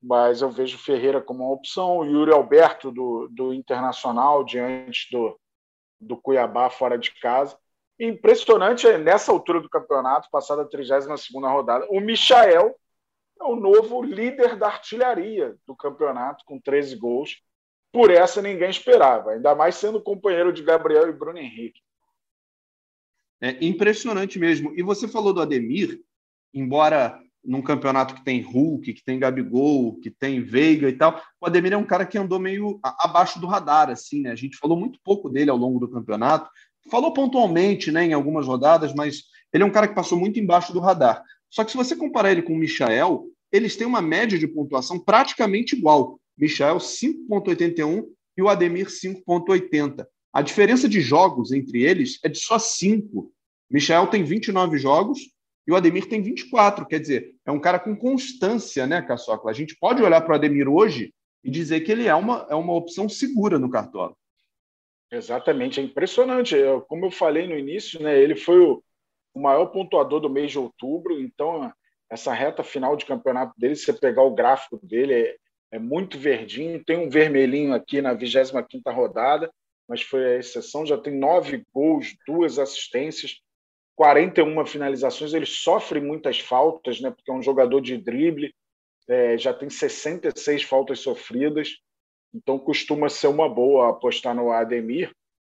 mas 0.03 0.43
eu 0.43 0.51
vejo 0.51 0.79
Ferreira 0.79 1.21
como 1.21 1.45
uma 1.45 1.53
opção, 1.53 1.99
o 1.99 2.05
Yuri 2.05 2.33
Alberto 2.33 2.91
do, 2.91 3.29
do 3.31 3.53
Internacional, 3.53 4.45
diante 4.45 5.11
do, 5.11 5.39
do 6.01 6.17
Cuiabá 6.17 6.71
fora 6.71 6.97
de 6.97 7.12
casa. 7.21 7.59
Impressionante 7.99 8.87
é, 8.87 8.99
nessa 8.99 9.33
altura 9.33 9.61
do 9.61 9.71
campeonato, 9.71 10.29
passada 10.31 10.62
a 10.62 10.67
32 10.67 11.29
rodada, 11.33 11.87
o 11.91 12.01
Michael 12.01 12.75
é 13.41 13.45
o 13.45 13.57
novo 13.57 14.03
líder 14.03 14.57
da 14.57 14.67
artilharia 14.67 15.57
do 15.67 15.75
campeonato, 15.75 16.45
com 16.45 16.61
13 16.61 16.97
gols. 16.97 17.43
Por 17.93 18.11
essa 18.11 18.43
ninguém 18.43 18.69
esperava, 18.69 19.33
ainda 19.33 19.55
mais 19.55 19.77
sendo 19.77 20.03
companheiro 20.03 20.53
de 20.53 20.62
Gabriel 20.62 21.09
e 21.09 21.12
Bruno 21.12 21.39
Henrique. 21.39 21.81
É 23.40 23.64
impressionante 23.64 24.38
mesmo. 24.38 24.72
E 24.77 24.83
você 24.83 25.07
falou 25.07 25.33
do 25.33 25.40
Ademir, 25.40 26.01
embora 26.55 27.20
num 27.44 27.62
campeonato 27.62 28.14
que 28.14 28.25
tem 28.25 28.40
Hulk, 28.40 28.92
que 28.92 29.05
tem 29.05 29.18
Gabigol, 29.18 29.99
que 30.01 30.11
tem 30.11 30.42
Veiga 30.42 30.88
e 30.88 30.92
tal, 30.92 31.22
o 31.40 31.46
Ademir 31.46 31.72
é 31.72 31.77
um 31.77 31.85
cara 31.85 32.05
que 32.05 32.18
andou 32.18 32.40
meio 32.40 32.81
abaixo 32.83 33.40
do 33.40 33.46
radar, 33.46 33.88
assim, 33.88 34.22
né? 34.22 34.33
A 34.33 34.37
gente 34.37 34.57
falou 34.57 34.77
muito 34.77 34.99
pouco 35.05 35.29
dele 35.29 35.51
ao 35.51 35.57
longo 35.57 35.79
do 35.79 35.88
campeonato, 35.88 36.51
falou 36.90 37.12
pontualmente, 37.12 37.92
né, 37.92 38.05
em 38.05 38.12
algumas 38.12 38.46
rodadas, 38.46 38.92
mas 38.94 39.25
ele 39.53 39.62
é 39.62 39.66
um 39.66 39.70
cara 39.70 39.87
que 39.87 39.94
passou 39.94 40.18
muito 40.18 40.40
embaixo 40.40 40.72
do 40.72 40.81
radar. 40.81 41.22
Só 41.49 41.64
que 41.64 41.70
se 41.70 41.77
você 41.77 41.94
comparar 41.94 42.33
ele 42.33 42.42
com 42.42 42.53
o 42.53 42.59
Michael, 42.59 43.27
eles 43.53 43.77
têm 43.77 43.87
uma 43.87 44.03
média 44.03 44.38
de 44.38 44.49
pontuação 44.49 44.99
praticamente 44.99 45.77
igual. 45.77 46.20
Michael 46.37 46.79
5.81 46.79 48.05
e 48.37 48.42
o 48.42 48.49
Ademir 48.49 48.88
5.80. 48.88 50.07
A 50.37 50.42
diferença 50.42 50.87
de 50.87 51.01
jogos 51.01 51.51
entre 51.51 51.83
eles 51.83 52.18
é 52.22 52.29
de 52.29 52.38
só 52.38 52.59
5. 52.59 53.33
Michael 53.70 54.09
tem 54.09 54.22
29 54.22 54.77
jogos 54.77 55.18
e 55.66 55.72
o 55.72 55.77
Ademir 55.77 56.11
tem 56.11 56.20
24, 56.20 56.87
quer 56.87 57.01
dizer, 57.01 57.35
é 57.46 57.51
um 57.51 57.59
cara 57.59 57.79
com 57.79 57.96
constância, 57.96 58.87
né, 58.87 59.01
Caçocla? 59.01 59.51
A 59.51 59.55
gente 59.55 59.75
pode 59.79 60.03
olhar 60.03 60.20
para 60.20 60.33
o 60.33 60.35
Ademir 60.35 60.68
hoje 60.68 61.14
e 61.42 61.51
dizer 61.51 61.81
que 61.81 61.90
ele 61.90 62.07
é 62.07 62.14
uma, 62.14 62.46
é 62.51 62.55
uma 62.55 62.75
opção 62.75 63.09
segura 63.09 63.59
no 63.59 63.70
Cartola. 63.70 64.14
Exatamente, 65.11 65.81
é 65.81 65.83
impressionante. 65.83 66.55
Eu, 66.55 66.83
como 66.83 67.07
eu 67.07 67.11
falei 67.11 67.46
no 67.46 67.59
início, 67.59 68.03
né, 68.03 68.20
ele 68.20 68.37
foi 68.37 68.61
o, 68.61 68.85
o 69.33 69.40
maior 69.40 69.64
pontuador 69.68 70.20
do 70.20 70.29
mês 70.29 70.53
de 70.53 70.59
outubro, 70.59 71.18
então 71.18 71.72
essa 72.11 72.35
reta 72.35 72.62
final 72.62 72.94
de 72.94 73.07
campeonato 73.07 73.55
dele, 73.57 73.75
se 73.75 73.87
você 73.87 73.94
pegar 73.94 74.22
o 74.22 74.35
gráfico 74.35 74.79
dele, 74.83 75.14
é, 75.14 75.37
é 75.72 75.79
muito 75.79 76.18
verdinho, 76.18 76.85
tem 76.85 76.99
um 76.99 77.09
vermelhinho 77.09 77.72
aqui 77.72 78.03
na 78.03 78.14
25ª 78.14 78.94
rodada, 78.94 79.51
mas 79.88 80.03
foi 80.03 80.25
a 80.25 80.38
exceção, 80.38 80.85
já 80.85 80.99
tem 80.99 81.16
nove 81.16 81.64
gols, 81.72 82.16
duas 82.27 82.59
assistências, 82.59 83.40
41 83.94 84.66
finalizações, 84.66 85.33
ele 85.33 85.46
sofre 85.46 86.01
muitas 86.01 86.38
faltas, 86.38 87.01
né, 87.01 87.11
porque 87.11 87.31
é 87.31 87.35
um 87.35 87.42
jogador 87.42 87.81
de 87.81 87.96
drible, 87.96 88.55
é, 89.09 89.38
já 89.38 89.55
tem 89.55 89.70
66 89.70 90.64
faltas 90.64 90.99
sofridas, 90.99 91.79
então 92.35 92.59
costuma 92.59 93.09
ser 93.09 93.29
uma 93.29 93.49
boa 93.49 93.90
apostar 93.90 94.35
no 94.35 94.51
Ademir, 94.51 95.11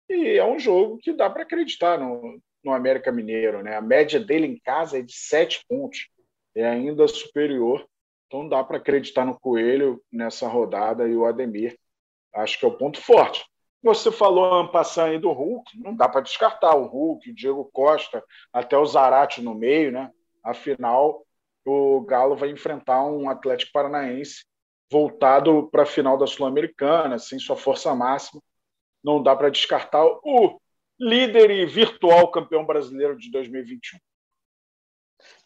e 0.09 0.37
é 0.37 0.45
um 0.45 0.57
jogo 0.57 0.97
que 0.97 1.13
dá 1.13 1.29
para 1.29 1.43
acreditar 1.43 1.99
no, 1.99 2.39
no 2.63 2.73
América 2.73 3.11
Mineiro. 3.11 3.61
Né? 3.61 3.75
A 3.75 3.81
média 3.81 4.19
dele 4.19 4.47
em 4.47 4.57
casa 4.57 4.97
é 4.97 5.01
de 5.01 5.13
7 5.13 5.63
pontos, 5.67 6.07
é 6.55 6.65
ainda 6.67 7.07
superior, 7.07 7.85
então 8.27 8.47
dá 8.47 8.63
para 8.63 8.77
acreditar 8.77 9.25
no 9.25 9.39
Coelho 9.39 10.01
nessa 10.11 10.47
rodada 10.47 11.07
e 11.07 11.15
o 11.15 11.25
Ademir, 11.25 11.77
acho 12.33 12.59
que 12.59 12.65
é 12.65 12.67
o 12.67 12.77
ponto 12.77 13.01
forte. 13.01 13.43
Você 13.81 14.11
falou 14.11 14.55
ampassando 14.55 15.11
aí 15.11 15.19
do 15.19 15.31
Hulk, 15.31 15.79
não 15.79 15.95
dá 15.95 16.09
para 16.09 16.21
descartar 16.21 16.75
o 16.75 16.85
Hulk, 16.85 17.29
o 17.29 17.35
Diego 17.35 17.69
Costa, 17.71 18.23
até 18.51 18.77
o 18.77 18.85
Zarate 18.85 19.41
no 19.41 19.55
meio, 19.55 19.91
né? 19.91 20.11
Afinal, 20.43 21.25
o 21.65 22.01
Galo 22.01 22.35
vai 22.35 22.49
enfrentar 22.49 23.03
um 23.05 23.29
Atlético 23.29 23.71
Paranaense 23.71 24.43
voltado 24.91 25.69
para 25.71 25.83
a 25.83 25.85
final 25.85 26.17
da 26.17 26.27
Sul-Americana, 26.27 27.17
sem 27.19 27.39
sua 27.39 27.55
força 27.55 27.93
máxima. 27.95 28.41
Não 29.03 29.21
dá 29.21 29.35
para 29.35 29.49
descartar 29.49 30.03
o 30.03 30.59
líder 30.99 31.49
e 31.51 31.65
virtual 31.65 32.29
campeão 32.31 32.65
brasileiro 32.65 33.17
de 33.17 33.31
2021. 33.31 33.97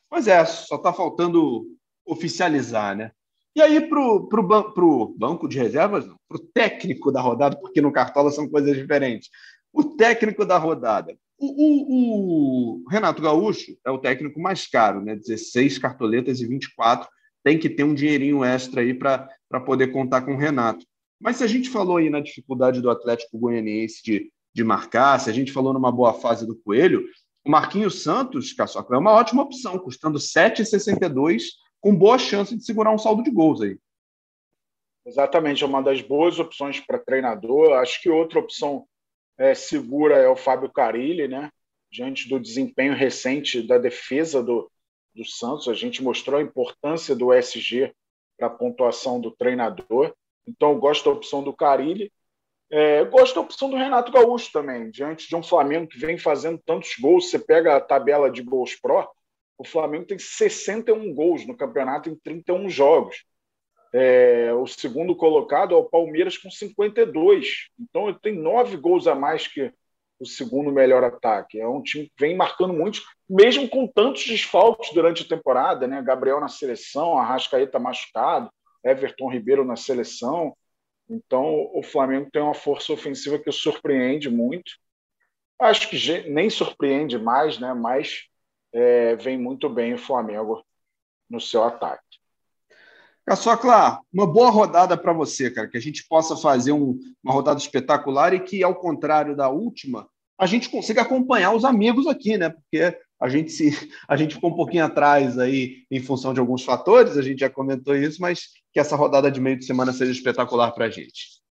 Pois 0.10 0.28
é, 0.28 0.44
só 0.46 0.76
está 0.76 0.92
faltando 0.94 1.66
oficializar, 2.06 2.96
né? 2.96 3.12
E 3.56 3.62
aí, 3.62 3.88
para 3.88 4.00
o 4.02 4.44
ban 4.44 4.74
banco 5.16 5.48
de 5.48 5.60
reservas, 5.60 6.06
para 6.28 6.38
o 6.38 6.40
técnico 6.40 7.12
da 7.12 7.22
rodada, 7.22 7.56
porque 7.60 7.82
no 7.82 7.92
Cartola 7.92 8.32
são 8.32 8.50
coisas 8.50 8.76
diferentes. 8.76 9.30
O 9.72 9.84
técnico 9.84 10.46
da 10.46 10.58
rodada. 10.58 11.16
O, 11.38 11.48
o, 11.48 12.84
o, 12.86 12.90
Renato 12.90 13.22
Gaúcho 13.22 13.78
é 13.86 13.92
o 13.92 14.00
técnico 14.00 14.40
mais 14.40 14.68
caro, 14.68 15.02
né? 15.02 15.16
16 15.16 15.78
cartoletas 15.78 16.40
e 16.40 16.48
24. 16.48 17.08
Tem 17.44 17.60
que 17.60 17.70
ter 17.70 17.84
um 17.84 17.94
dinheirinho 17.94 18.44
extra 18.44 18.82
aí 18.82 18.94
para 18.94 19.28
poder 19.66 19.88
contar 19.88 20.22
com 20.22 20.34
o 20.34 20.38
Renato. 20.38 20.86
Mas 21.20 21.38
se 21.38 21.44
a 21.44 21.48
gente 21.48 21.70
falou 21.70 21.98
aí 21.98 22.10
na 22.10 22.20
dificuldade 22.20 22.82
do 22.82 22.90
Atlético 22.90 23.38
Goianiense 23.38 24.02
de, 24.04 24.32
de 24.54 24.64
marcar, 24.64 25.20
se 25.20 25.30
a 25.30 25.34
gente 25.34 25.52
falou 25.52 25.74
numa 25.74 25.92
boa 25.92 26.14
fase 26.14 26.46
do 26.48 26.56
Coelho, 26.56 27.06
o 27.46 27.52
Marquinhos 27.52 28.02
Santos, 28.02 28.54
Caçoca, 28.54 28.96
é 28.96 28.98
uma 28.98 29.12
ótima 29.12 29.44
opção, 29.44 29.78
custando 29.78 30.18
7,62 30.18 31.44
com 31.84 31.94
boa 31.94 32.18
chance 32.18 32.56
de 32.56 32.64
segurar 32.64 32.92
um 32.92 32.98
saldo 32.98 33.22
de 33.22 33.30
gols 33.30 33.62
aí. 33.62 33.78
Exatamente, 35.06 35.66
é 35.66 35.68
uma 35.68 35.84
das 35.84 36.00
boas 36.00 36.40
opções 36.40 36.80
para 36.80 36.98
treinador. 36.98 37.74
Acho 37.74 38.02
que 38.02 38.10
outra 38.10 38.40
opção 38.40 38.88
é, 39.38 39.54
segura 39.54 40.16
é 40.16 40.30
o 40.30 40.36
Fábio 40.38 40.72
Carilli, 40.72 41.28
né? 41.28 41.52
Diante 41.92 42.30
do 42.30 42.40
desempenho 42.40 42.96
recente 42.96 43.62
da 43.62 43.78
defesa 43.78 44.42
do, 44.42 44.72
do 45.14 45.26
Santos, 45.26 45.68
a 45.68 45.74
gente 45.74 46.02
mostrou 46.02 46.40
a 46.40 46.44
importância 46.44 47.14
do 47.14 47.34
SG 47.34 47.94
para 48.38 48.48
a 48.48 48.50
pontuação 48.50 49.20
do 49.20 49.32
treinador. 49.32 50.16
Então, 50.48 50.72
eu 50.72 50.80
gosto 50.80 51.04
da 51.04 51.12
opção 51.12 51.44
do 51.44 51.52
Carilli. 51.52 52.10
É, 52.72 53.04
gosto 53.04 53.36
da 53.36 53.42
opção 53.42 53.70
do 53.70 53.76
Renato 53.76 54.10
Gaúcho 54.10 54.50
também, 54.54 54.90
diante 54.90 55.28
de 55.28 55.36
um 55.36 55.44
Flamengo 55.44 55.88
que 55.88 56.00
vem 56.00 56.18
fazendo 56.18 56.62
tantos 56.66 56.96
gols. 56.98 57.30
Você 57.30 57.38
pega 57.38 57.76
a 57.76 57.82
tabela 57.82 58.32
de 58.32 58.42
gols 58.42 58.74
pró, 58.74 59.12
o 59.64 59.70
Flamengo 59.70 60.06
tem 60.06 60.20
61 60.20 61.14
gols 61.14 61.48
no 61.48 61.56
campeonato 61.56 62.10
em 62.10 62.16
31 62.16 62.70
jogos. 62.70 63.24
É, 63.94 64.54
o 64.54 64.68
segundo 64.68 65.16
colocado 65.16 65.74
é 65.74 65.78
o 65.78 65.86
Palmeiras 65.86 66.38
com 66.38 66.52
52. 66.52 67.70
Então 67.80 68.10
ele 68.10 68.20
tem 68.22 68.36
nove 68.36 68.76
gols 68.76 69.08
a 69.08 69.16
mais 69.16 69.48
que 69.48 69.72
o 70.20 70.26
segundo 70.26 70.72
melhor 70.72 71.04
ataque. 71.04 71.60
É 71.60 71.68
um 71.68 71.82
time 71.82 72.06
que 72.06 72.14
vem 72.20 72.36
marcando 72.36 72.74
muitos, 72.74 73.04
mesmo 73.30 73.70
com 73.70 73.88
tantos 73.88 74.26
desfalques 74.26 74.94
durante 74.94 75.24
a 75.24 75.28
temporada, 75.28 75.88
né? 75.88 76.02
Gabriel 76.02 76.40
na 76.40 76.50
seleção, 76.50 77.18
Arrascaeta 77.18 77.80
machucado, 77.80 78.52
Everton 78.84 79.32
Ribeiro 79.32 79.64
na 79.64 79.76
seleção. 79.76 80.56
Então 81.10 81.70
o 81.74 81.82
Flamengo 81.82 82.30
tem 82.32 82.42
uma 82.42 82.54
força 82.54 82.92
ofensiva 82.92 83.40
que 83.40 83.52
surpreende 83.52 84.30
muito. 84.30 84.74
Acho 85.60 85.90
que 85.90 86.30
nem 86.30 86.50
surpreende 86.50 87.18
mais, 87.18 87.60
né? 87.60 87.74
Mas 87.74 88.28
é, 88.74 89.16
vem 89.16 89.38
muito 89.38 89.70
bem 89.70 89.94
o 89.94 89.98
Flamengo 89.98 90.66
no 91.30 91.40
seu 91.40 91.64
ataque. 91.64 92.04
Caçocla, 93.26 94.02
uma 94.12 94.28
boa 94.28 94.50
rodada 94.50 94.98
para 94.98 95.14
você, 95.14 95.50
cara, 95.50 95.68
que 95.68 95.78
a 95.78 95.82
gente 95.82 96.06
possa 96.08 96.36
fazer 96.36 96.74
um, 96.74 97.00
uma 97.24 97.34
rodada 97.34 97.58
espetacular 97.58 98.34
e 98.34 98.40
que, 98.42 98.62
ao 98.64 98.76
contrário 98.76 99.36
da 99.36 99.48
última, 99.48 100.10
a 100.38 100.46
gente 100.46 100.70
consiga 100.70 101.04
acompanhar 101.04 101.54
os 101.54 101.64
amigos 101.64 102.06
aqui, 102.06 102.38
né? 102.38 102.50
Porque 102.50 102.98
a 103.18 103.30
gente 103.30 103.52
se 103.52 103.70
a 104.10 104.18
gente 104.18 104.36
ficou 104.36 104.50
um 104.50 104.56
pouquinho 104.56 104.84
atrás 104.84 105.40
aí 105.40 105.86
em 105.90 106.02
função 106.02 106.34
de 106.34 106.42
alguns 106.42 106.66
fatores, 106.66 107.18
a 107.18 107.22
gente 107.22 107.40
já 107.40 107.50
comentou 107.50 107.96
isso, 107.96 108.22
mas 108.22 108.50
que 108.74 108.80
essa 108.80 108.98
rodada 108.98 109.32
de 109.32 109.40
meio 109.40 109.58
de 109.58 109.66
semana 109.66 109.94
seja 109.94 110.12
espetacular 110.12 110.72
para 110.72 110.86
a 110.86 110.90
gente. 110.90 111.42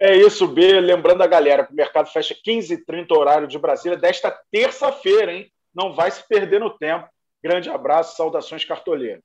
É 0.00 0.16
isso, 0.16 0.48
B. 0.48 0.80
Lembrando 0.80 1.22
a 1.22 1.26
galera 1.26 1.66
que 1.66 1.74
o 1.74 1.76
mercado 1.76 2.10
fecha 2.10 2.34
15h30 2.34 3.10
horário 3.14 3.46
de 3.46 3.58
Brasília 3.58 3.98
desta 3.98 4.34
terça-feira, 4.50 5.30
hein? 5.30 5.52
Não 5.80 5.94
vai 5.94 6.10
se 6.10 6.26
perder 6.28 6.60
no 6.60 6.70
tempo. 6.70 7.08
Grande 7.42 7.70
abraço, 7.70 8.16
saudações 8.16 8.64
cartoleiras. 8.66 9.22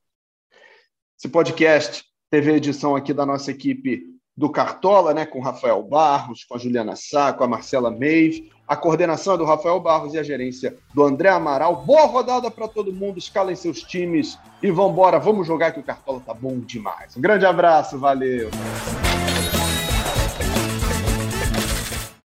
Esse 1.18 1.28
podcast 1.28 2.02
teve 2.30 2.50
edição 2.52 2.96
aqui 2.96 3.12
da 3.12 3.26
nossa 3.26 3.50
equipe 3.50 4.04
do 4.34 4.50
Cartola, 4.50 5.14
né, 5.14 5.24
com 5.24 5.40
Rafael 5.40 5.82
Barros, 5.82 6.44
com 6.44 6.54
a 6.54 6.58
Juliana 6.58 6.94
Sá, 6.96 7.32
com 7.32 7.44
a 7.44 7.48
Marcela 7.48 7.90
Meive. 7.90 8.50
A 8.66 8.76
coordenação 8.76 9.34
é 9.34 9.38
do 9.38 9.44
Rafael 9.44 9.80
Barros 9.80 10.14
e 10.14 10.18
a 10.18 10.22
gerência 10.22 10.76
do 10.94 11.04
André 11.04 11.28
Amaral. 11.28 11.84
Boa 11.84 12.06
rodada 12.06 12.50
para 12.50 12.68
todo 12.68 12.92
mundo, 12.92 13.18
escalem 13.18 13.54
seus 13.54 13.82
times 13.82 14.38
e 14.62 14.70
vamos 14.70 14.92
embora, 14.92 15.18
vamos 15.18 15.46
jogar 15.46 15.72
que 15.72 15.80
o 15.80 15.84
Cartola 15.84 16.20
tá 16.20 16.34
bom 16.34 16.58
demais. 16.58 17.16
Um 17.16 17.20
grande 17.20 17.46
abraço, 17.46 17.98
valeu. 17.98 18.50